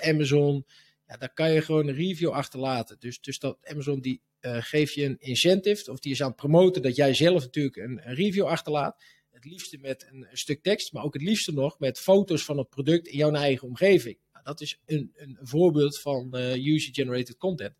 [0.00, 0.66] Amazon.
[1.06, 2.96] Ja, daar kan je gewoon een review achterlaten.
[2.98, 6.82] Dus, dus dat Amazon die geeft je een incentive, of die is aan het promoten
[6.82, 9.02] dat jij zelf natuurlijk een review achterlaat
[9.42, 12.68] het liefste met een, stuk tekst, maar ook het liefste nog met foto's van het
[12.68, 14.18] product in jouw eigen omgeving.
[14.32, 17.74] Nou, dat is een, een voorbeeld van uh, user-generated content.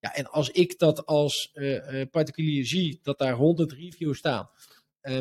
[0.00, 4.50] Ja, en als ik dat als uh, particulier zie, dat daar 100 reviews staan,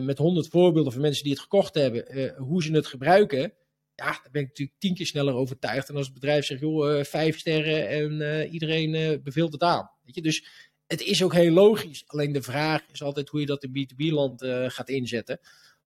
[0.01, 3.53] met 100 voorbeelden van mensen die het gekocht hebben, hoe ze het gebruiken,
[3.95, 5.89] ja, dan ben ik natuurlijk tien keer sneller overtuigd.
[5.89, 9.89] En als het bedrijf zegt, joh, vijf sterren en iedereen beveelt het aan.
[10.03, 10.21] Weet je?
[10.21, 10.45] Dus
[10.87, 12.03] het is ook heel logisch.
[12.07, 15.39] Alleen de vraag is altijd hoe je dat in B2B-land gaat inzetten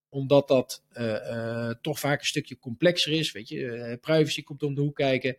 [0.09, 3.31] omdat dat uh, uh, toch vaak een stukje complexer is.
[3.31, 5.37] Weet je, uh, privacy komt om de hoek kijken.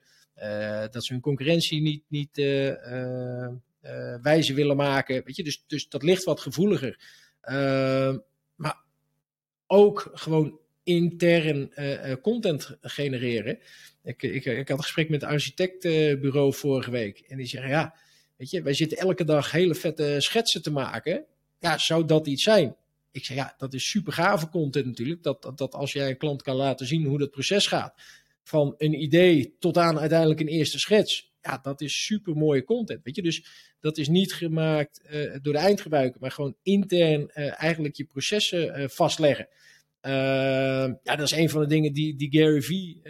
[0.91, 2.37] dat ze hun concurrentie niet, niet
[4.23, 5.23] wijze willen maken.
[5.25, 6.99] Weet je, dus, dus dat ligt wat gevoeliger.
[8.55, 8.77] maar
[9.67, 11.73] ook gewoon intern
[12.23, 13.59] content genereren.
[14.03, 17.19] Ik, ik, ik had een gesprek met het architectbureau vorige week.
[17.19, 17.95] En die zeggen, ja,
[18.37, 21.25] weet je, wij zitten elke dag hele vette schetsen te maken.
[21.59, 22.77] Ja, zou dat iets zijn?
[23.13, 25.23] Ik zeg, ja, dat is super gave content natuurlijk.
[25.23, 28.03] Dat, dat, als jij een klant kan laten zien hoe dat proces gaat.
[28.43, 31.33] Van een idee tot aan uiteindelijk een eerste schets.
[31.43, 33.05] Ja, dat is super mooie content.
[33.05, 33.45] Weet je, dus
[33.81, 38.81] dat is niet gemaakt uh, door de eindgebruiker, maar gewoon intern uh, eigenlijk je processen
[38.81, 39.49] uh, vastleggen.
[41.03, 43.03] ja, dat is een van de dingen die, die Gary Vee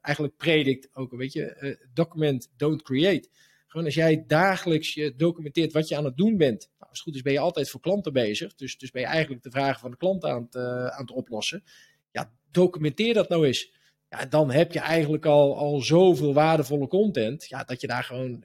[0.00, 1.12] eigenlijk predikt ook.
[1.12, 3.28] Weet je, document, don't create.
[3.70, 6.70] Gewoon als jij dagelijks je documenteert wat je aan het doen bent.
[6.78, 8.54] Nou, als het goed is ben je altijd voor klanten bezig.
[8.54, 11.10] Dus, dus ben je eigenlijk de vragen van de klant aan het, uh, aan het
[11.10, 11.64] oplossen.
[12.12, 13.72] Ja, documenteer dat nou eens.
[14.08, 17.48] Ja, dan heb je eigenlijk al, al zoveel waardevolle content.
[17.48, 18.44] Ja, dat je daar gewoon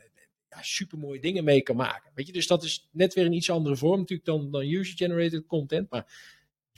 [0.49, 2.11] ja, super mooie dingen mee kan maken.
[2.15, 5.45] Weet je, dus dat is net weer een iets andere vorm natuurlijk dan, dan user-generated
[5.45, 5.89] content.
[5.89, 6.05] Maar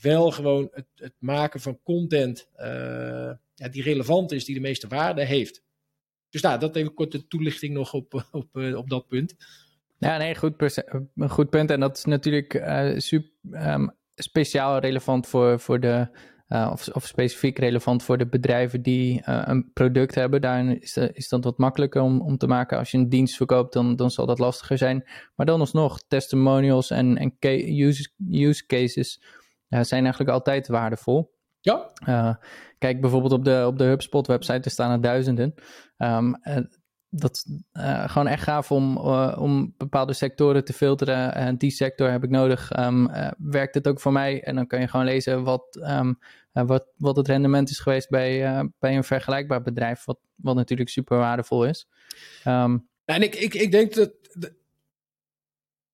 [0.01, 2.65] wel gewoon het, het maken van content uh,
[3.55, 5.63] ja, die relevant is, die de meeste waarde heeft.
[6.30, 9.36] Dus nou, dat even korte toelichting nog op, op, eh, op dat punt.
[9.97, 10.84] Ja, nee, goed,
[11.28, 11.71] goed punt.
[11.71, 13.32] En dat is natuurlijk uh, super,
[13.73, 16.07] um, speciaal relevant voor, voor de,
[16.47, 20.41] of, of specifiek relevant voor de bedrijven die een product hebben.
[20.41, 22.78] Daarin is, is dat wat makkelijker om, om te maken.
[22.78, 25.09] Als je een dienst verkoopt, dan, dan zal dat lastiger zijn.
[25.36, 27.36] Maar dan alsnog, testimonials en, en
[27.80, 29.21] use, use cases
[29.69, 31.36] zijn eigenlijk altijd waardevol.
[32.05, 32.39] Ja.
[32.78, 35.53] kijk bijvoorbeeld op de, op de HubSpot website, er staan er duizenden.
[35.97, 36.36] Um,
[37.09, 41.34] dat is uh, gewoon echt gaaf om, uh, om bepaalde sectoren te filteren.
[41.34, 42.78] En die sector heb ik nodig.
[42.80, 44.43] Um, uh, werkt het ook voor mij?
[44.43, 46.20] En dan kan je gewoon lezen wat, um,
[46.51, 50.05] wat, wat het rendement is geweest bij, bij een vergelijkbaar bedrijf.
[50.05, 51.88] Wat, wat natuurlijk super waardevol is.
[52.45, 54.11] Um, en ik, ik, ik denk dat.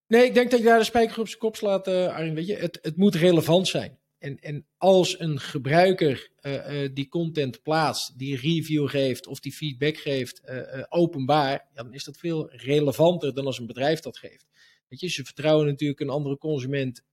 [0.08, 2.34] Nee, ik denk dat je daar de spijker op zijn kop slaat, Arjen.
[2.34, 3.98] Weet je, het, het moet relevant zijn.
[4.24, 9.54] En, en als een gebruiker uh, uh, die content plaatst, die review geeft of die
[9.54, 14.46] feedback geeft uh, openbaar, dan is dat veel relevanter dan als een bedrijf dat geeft.
[14.88, 17.04] Weet je, ze vertrouwen natuurlijk een andere consument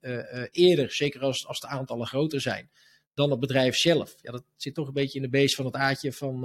[0.51, 2.71] eerder, zeker als, als de aantallen groter zijn,
[3.15, 4.15] dan het bedrijf zelf.
[4.23, 6.41] Ja, dat zit toch een beetje in de beest van het aardje van,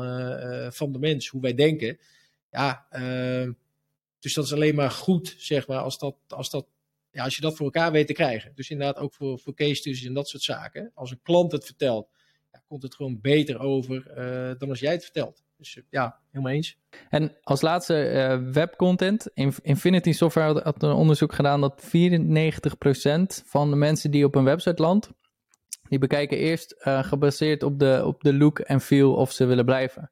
[0.73, 1.99] van de mens, hoe wij denken.
[2.51, 2.87] Ja,
[4.19, 6.65] dus dat is alleen maar goed, zeg maar, als dat, als dat
[7.15, 8.51] ja, als je dat voor elkaar weet te krijgen.
[8.55, 10.91] Dus inderdaad ook voor, voor case studies en dat soort zaken.
[10.93, 12.09] Als een klant het vertelt,
[12.51, 15.43] ja, komt het gewoon beter over uh, dan als jij het vertelt.
[15.57, 16.77] Dus uh, ja, helemaal eens.
[17.09, 19.27] En als laatste uh, webcontent.
[19.61, 21.87] Infinity Software had een onderzoek gedaan dat 94%
[23.45, 25.09] van de mensen die op een website landt,
[25.89, 30.11] die bekijken eerst gebaseerd op de, op de look en feel of ze willen blijven.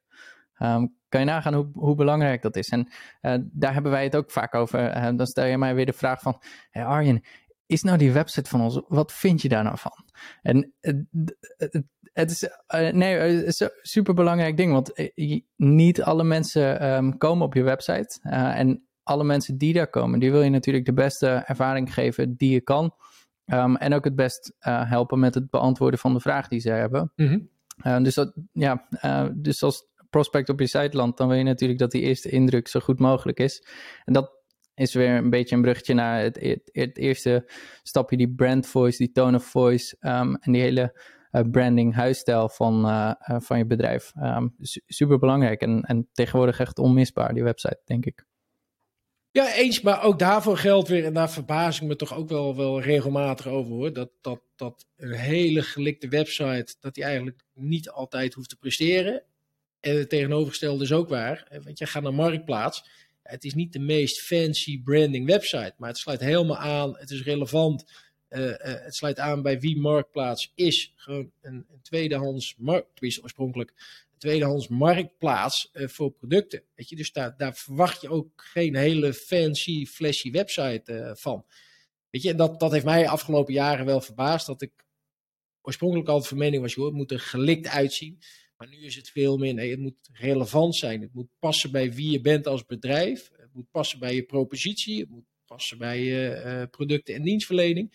[0.58, 2.68] Um, kan je nagaan hoe, hoe belangrijk dat is?
[2.68, 2.88] En
[3.22, 4.96] uh, daar hebben wij het ook vaak over.
[4.96, 6.40] Uh, dan stel je mij weer de vraag van,
[6.70, 7.22] hey Arjen,
[7.66, 10.04] is nou die website van ons, wat vind je daar nou van?
[10.42, 10.72] En
[12.12, 12.48] het is,
[12.92, 15.12] nee, het is een super belangrijk ding, want
[15.56, 18.18] niet alle mensen um, komen op je website.
[18.30, 22.50] en alle mensen die daar komen, die wil je natuurlijk de beste ervaring geven die
[22.50, 22.94] je kan.
[23.46, 27.12] Um, en ook het best helpen met het beantwoorden van de vraag die ze hebben.
[27.16, 27.48] Mm
[27.82, 28.02] -hmm.
[28.02, 28.88] dus, dat, ja,
[29.34, 32.68] dus als prospect op je site landt, dan wil je natuurlijk dat die eerste indruk
[32.68, 33.66] zo goed mogelijk is.
[34.04, 34.32] En dat
[34.74, 37.50] is weer een beetje een bruggetje naar het, het, eerste
[37.82, 41.00] stapje, die brand voice, die tone of voice um, en die hele
[41.32, 44.12] uh, branding, huisstijl van, uh, uh, van je bedrijf.
[44.22, 44.54] Um,
[44.86, 48.24] super belangrijk en, en tegenwoordig echt onmisbaar, die website, denk ik.
[49.30, 52.56] Ja, eens, maar ook daarvoor geldt weer, en daar verbaas ik me toch ook wel,
[52.56, 57.90] wel regelmatig over hoor, dat, dat, dat een hele gelikte website, dat die eigenlijk niet
[57.90, 59.22] altijd hoeft te presteren.
[59.84, 61.60] En het tegenovergestelde is ook waar.
[61.64, 62.84] Want je gaat naar Marktplaats.
[63.22, 66.96] Het is niet de meest fancy branding website, maar het sluit helemaal aan.
[66.98, 67.84] Het is relevant.
[68.28, 70.92] Uh, uh, het sluit aan bij wie Marktplaats is.
[70.96, 73.70] Gewoon een, een tweedehands, markt, oorspronkelijk
[74.12, 76.62] een tweedehands marktplaats voor producten.
[76.74, 81.44] Weet je, dus daar, daar verwacht je ook geen hele fancy, flashy website van.
[82.10, 84.46] Weet je, en dat, dat heeft mij afgelopen jaren wel verbaasd.
[84.46, 84.72] Dat ik
[85.62, 88.18] oorspronkelijk altijd van mening was, joh, het moet er gelikt uitzien.
[88.64, 91.00] Maar nu is het veel meer, nee, het moet relevant zijn.
[91.00, 93.30] Het moet passen bij wie je bent als bedrijf.
[93.36, 95.00] Het moet passen bij je propositie.
[95.00, 97.88] Het moet passen bij je uh, producten en dienstverlening.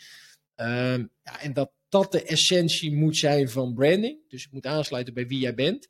[0.57, 4.17] Uh, ja, en dat dat de essentie moet zijn van branding.
[4.28, 5.89] Dus het moet aansluiten bij wie jij bent.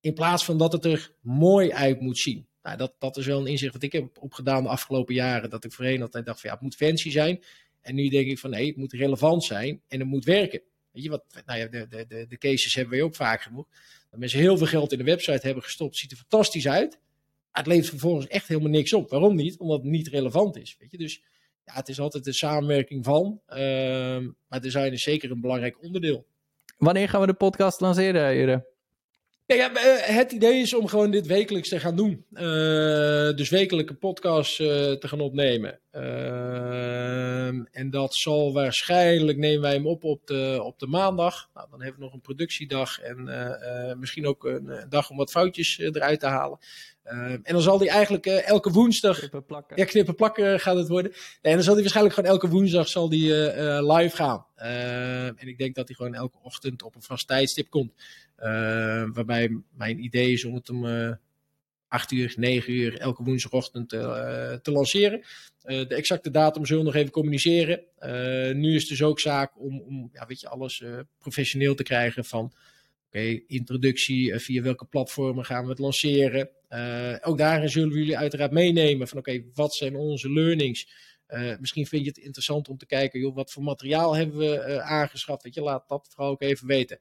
[0.00, 2.46] In plaats van dat het er mooi uit moet zien.
[2.62, 5.50] Nou, dat, dat is wel een inzicht wat ik heb opgedaan de afgelopen jaren.
[5.50, 7.44] Dat ik voorheen altijd dacht van ja, het moet fancy zijn.
[7.80, 10.62] En nu denk ik van nee, het moet relevant zijn en het moet werken.
[10.90, 13.66] Weet je wat, nou ja, de, de, de, de cases hebben we ook vaak genoeg.
[14.10, 15.96] Dat mensen heel veel geld in de website hebben gestopt.
[15.96, 16.98] Ziet er fantastisch uit.
[17.50, 19.10] Maar het levert vervolgens echt helemaal niks op.
[19.10, 19.58] Waarom niet?
[19.58, 20.76] Omdat het niet relevant is.
[20.78, 20.98] Weet je?
[20.98, 21.22] Dus
[21.64, 23.40] ja, het is altijd de samenwerking van.
[23.48, 23.56] Uh,
[24.48, 26.26] maar design is zeker een belangrijk onderdeel.
[26.78, 28.68] Wanneer gaan we de podcast lanceren, Jure?
[29.56, 32.24] Ja, eh, het idee is om gewoon dit wekelijks te gaan doen.
[32.32, 32.40] Uh,
[33.36, 35.80] dus wekelijke podcast uh, te gaan opnemen.
[35.92, 41.50] Uh, en dat zal waarschijnlijk, nemen wij hem op op de, op de maandag.
[41.54, 45.78] Nou, dan hebben we nog een productiedag en misschien ook een dag om wat foutjes
[45.78, 46.58] eruit te halen.
[47.04, 49.18] Uh, en dan zal die eigenlijk elke woensdag.
[49.18, 49.76] Knippen plakken.
[49.76, 51.12] Ja, knippen plakken gaat het worden.
[51.42, 53.34] en dan zal die waarschijnlijk gewoon elke woensdag zal die,
[53.82, 54.46] live gaan.
[55.36, 57.92] en ik denk dat hij gewoon elke ochtend op een vast tijdstip komt.
[59.14, 60.86] waarbij mijn idee is om het om
[61.90, 65.24] 8 uur, 9 uur elke woensdagochtend te lanceren.
[65.62, 67.80] de exacte datum zullen we nog even communiceren.
[68.60, 70.82] nu is het dus ook zaak om, om ja, weet je, alles
[71.18, 72.52] professioneel te krijgen van
[73.12, 76.50] Oké, introductie, via welke platformen gaan we het lanceren?
[77.22, 80.88] Ook daarin zullen we jullie uiteraard meenemen van oké, wat zijn onze learnings?
[81.60, 85.42] Misschien vind je het interessant om te kijken, joh, wat voor materiaal hebben we aangeschaft?
[85.42, 86.98] Weet je, laat dat vooral ook even weten.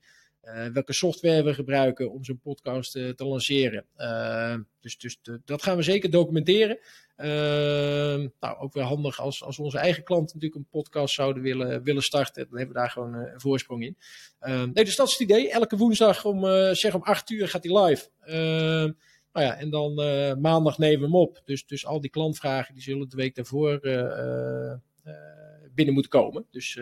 [0.73, 3.85] Welke software we gebruiken om zo'n podcast te lanceren.
[4.79, 6.79] dus dus de, dat gaan we zeker documenteren.
[8.39, 12.01] nou, ook weer handig als, als onze eigen klanten natuurlijk een podcast zouden willen, willen
[12.01, 12.47] starten.
[12.49, 13.97] Dan hebben we daar gewoon een voorsprong in.
[14.73, 15.51] nee, dus dat is het idee.
[15.51, 18.09] Elke woensdag om, zeg om 8 uur gaat hij live.
[19.33, 19.93] Nou ja, en dan
[20.41, 21.41] maandag nemen we hem op.
[21.45, 23.79] Dus, dus al die klantvragen die zullen de week daarvoor
[25.75, 26.45] binnen moet komen.
[26.51, 26.73] Dus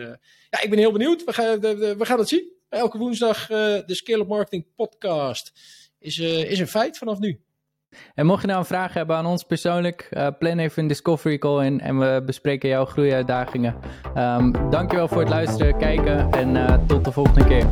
[0.50, 1.24] ja, ik ben heel benieuwd.
[1.24, 2.56] We gaan, we gaan het zien.
[2.68, 5.52] Elke woensdag de Scale Up Marketing podcast
[5.98, 7.40] is, is een feit vanaf nu.
[8.14, 11.38] En mocht je nou een vraag hebben aan ons persoonlijk, uh, plan even een Discovery
[11.38, 13.76] Call in en we bespreken jouw groeiuitdagingen.
[14.16, 17.66] Um, dankjewel voor het luisteren, kijken en tot de volgende keer.